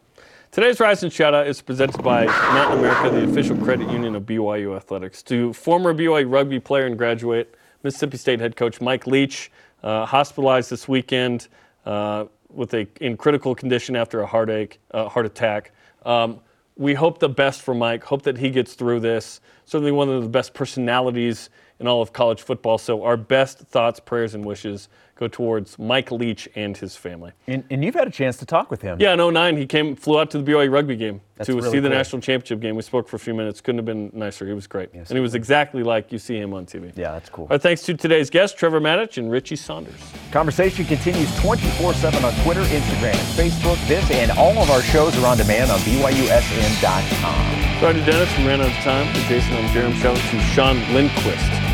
[0.50, 4.24] Today's Rise and Shout Out is presented by Mountain America, the official credit union of
[4.24, 5.22] BYU Athletics.
[5.24, 7.54] To former BYU rugby player and graduate,
[7.84, 9.52] Mississippi State head coach Mike Leach,
[9.84, 11.46] uh, hospitalized this weekend
[11.86, 15.70] uh, with a in critical condition after a heartache, uh, heart attack.
[16.04, 16.40] Um,
[16.80, 18.04] we hope the best for Mike.
[18.04, 19.42] Hope that he gets through this.
[19.66, 22.78] Certainly one of the best personalities in all of college football.
[22.78, 24.88] So our best thoughts, prayers, and wishes
[25.20, 27.32] go towards Mike Leach and his family.
[27.46, 28.98] And, and you've had a chance to talk with him.
[28.98, 31.70] Yeah, in 09, he came, flew out to the BYU rugby game That's to really
[31.70, 31.96] see the cool.
[31.98, 32.74] national championship game.
[32.74, 33.60] We spoke for a few minutes.
[33.60, 34.46] Couldn't have been nicer.
[34.46, 34.92] He was great.
[34.94, 36.90] and he was exactly like you see him on TV.
[36.96, 37.46] Yeah, that's cool.
[37.50, 40.00] Our thanks to today's guests, Trevor Matich and Richie Saunders.
[40.32, 43.76] Conversation continues 24 7 on Twitter, Instagram, and Facebook.
[43.86, 47.80] This and all of our shows are on demand on BYUSN.com.
[47.80, 49.06] Sorry to Dennis, we ran out of time.
[49.14, 49.90] For Jason, I'm Jeremy.
[50.02, 51.69] Out to Sean Lindquist.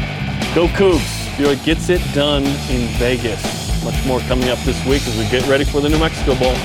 [0.55, 1.27] Go Cougs.
[1.37, 3.85] BYU gets it done in Vegas.
[3.85, 6.57] Much more coming up this week as we get ready for the New Mexico Bowl.